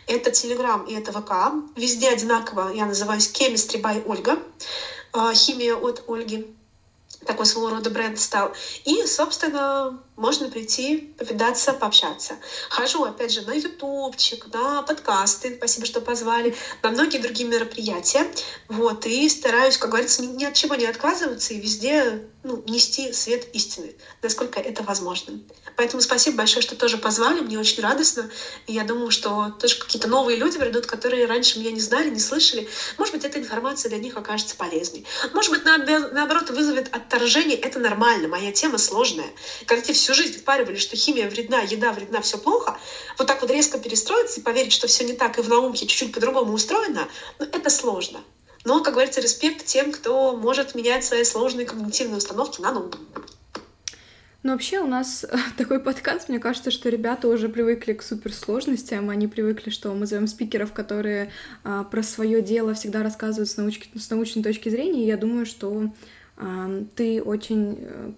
[0.06, 1.54] это Телеграм и это ВК.
[1.76, 4.38] Везде одинаково я называюсь Chemistry by Ольга.
[5.12, 6.46] А, химия от Ольги
[7.24, 8.52] такой своего рода бренд стал.
[8.84, 12.34] И, собственно, можно прийти, повидаться, пообщаться.
[12.70, 18.26] Хожу, опять же, на ютубчик, на подкасты, спасибо, что позвали, на многие другие мероприятия.
[18.68, 23.12] Вот, и стараюсь, как говорится, ни, ни от чего не отказываться и везде ну, нести
[23.12, 25.40] свет истины, насколько это возможно.
[25.76, 28.30] Поэтому спасибо большое, что тоже позвали, мне очень радостно.
[28.66, 32.18] И я думаю, что тоже какие-то новые люди придут, которые раньше меня не знали, не
[32.18, 32.68] слышали.
[32.98, 35.04] Может быть, эта информация для них окажется полезной.
[35.32, 37.56] Может быть, наоборот, вызовет отторжение.
[37.56, 39.28] Это нормально, моя тема сложная.
[39.66, 42.78] Когда тебе всю жизнь впаривали, что химия вредна, еда вредна, все плохо,
[43.18, 46.12] вот так вот резко перестроиться и поверить, что все не так, и в науке чуть-чуть
[46.12, 47.08] по-другому устроено,
[47.38, 48.20] ну, это сложно.
[48.64, 52.94] Но, как говорится, респект тем, кто может менять свои сложные когнитивные установки на новые.
[54.46, 59.26] Ну, вообще у нас такой подкаст, мне кажется, что ребята уже привыкли к суперсложностям, они
[59.26, 61.32] привыкли, что мы зовем спикеров, которые
[61.64, 63.80] а, про свое дело всегда рассказывают с, науч...
[63.96, 65.92] с научной точки зрения, и я думаю, что
[66.36, 68.12] а, ты очень э,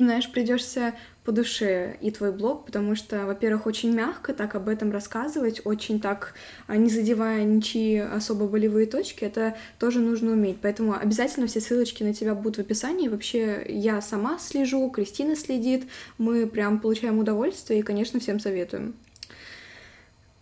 [0.00, 0.94] знаешь, придешься
[1.30, 6.00] по душе и твой блог, потому что, во-первых, очень мягко так об этом рассказывать, очень
[6.00, 6.34] так,
[6.66, 10.56] а, не задевая ничьи особо болевые точки, это тоже нужно уметь.
[10.60, 13.06] Поэтому обязательно все ссылочки на тебя будут в описании.
[13.06, 15.84] Вообще, я сама слежу, Кристина следит,
[16.18, 18.94] мы прям получаем удовольствие и, конечно, всем советуем.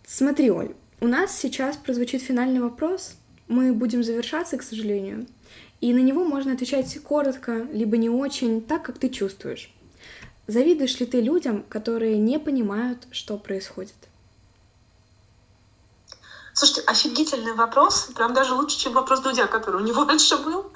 [0.07, 0.71] Смотри, Оль,
[1.01, 3.13] у нас сейчас прозвучит финальный вопрос.
[3.47, 5.27] Мы будем завершаться, к сожалению.
[5.81, 9.71] И на него можно отвечать коротко, либо не очень, так, как ты чувствуешь.
[10.49, 13.93] Завидуешь ли ты людям, которые не понимают, что происходит?
[16.55, 20.71] Слушайте, офигительный вопрос, прям даже лучше, чем вопрос Дудя, который у него раньше был.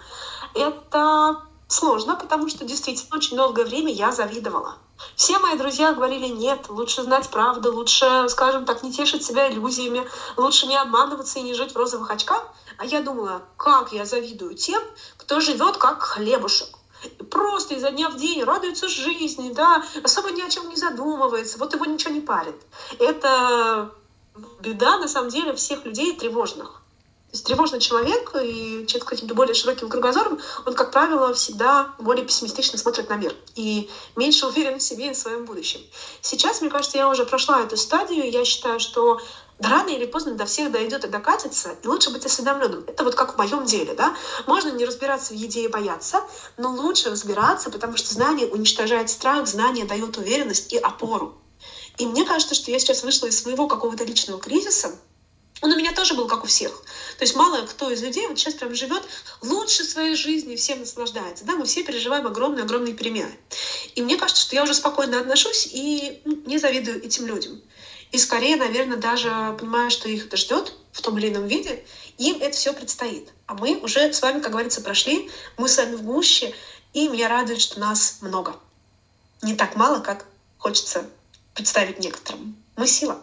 [0.53, 4.75] Это сложно, потому что действительно очень долгое время я завидовала.
[5.15, 10.07] Все мои друзья говорили, нет, лучше знать правду, лучше, скажем так, не тешить себя иллюзиями,
[10.37, 12.45] лучше не обманываться и не жить в розовых очках.
[12.77, 14.83] А я думала, как я завидую тем,
[15.17, 16.77] кто живет как хлебушек.
[17.29, 21.73] Просто изо дня в день радуется жизни, да, особо ни о чем не задумывается, вот
[21.73, 22.55] его ничего не парит.
[22.99, 23.91] Это
[24.59, 26.83] беда, на самом деле, всех людей тревожных.
[27.33, 31.95] То есть тревожный человек и человек с каким-то более широким кругозором, он, как правило, всегда
[31.97, 35.81] более пессимистично смотрит на мир и меньше уверен в себе и в своем будущем.
[36.21, 38.29] Сейчас, мне кажется, я уже прошла эту стадию.
[38.29, 39.19] Я считаю, что
[39.59, 42.83] рано или поздно до всех дойдет и докатится, и лучше быть осведомленным.
[42.87, 44.15] Это вот как в моем деле, да.
[44.47, 46.21] Можно не разбираться в еде и бояться,
[46.57, 51.37] но лучше разбираться, потому что знание уничтожает страх, знание дает уверенность и опору.
[51.97, 54.95] И мне кажется, что я сейчас вышла из своего какого-то личного кризиса,
[55.63, 56.71] он у меня тоже был, как у всех.
[57.17, 59.01] То есть мало кто из людей вот сейчас прям живет
[59.41, 61.45] лучше своей жизни, всем наслаждается.
[61.45, 63.33] Да, мы все переживаем огромные-огромные перемены.
[63.95, 67.61] И мне кажется, что я уже спокойно отношусь и ну, не завидую этим людям.
[68.13, 71.83] И скорее, наверное, даже понимаю, что их это ждет в том или ином виде,
[72.19, 73.33] им это все предстоит.
[73.47, 76.53] А мы уже с вами, как говорится, прошли, мы с вами в гуще,
[76.93, 78.55] и меня радует, что нас много.
[79.41, 80.27] Не так мало, как
[80.59, 81.09] хочется
[81.55, 82.55] представить некоторым.
[82.75, 83.19] Мы сила.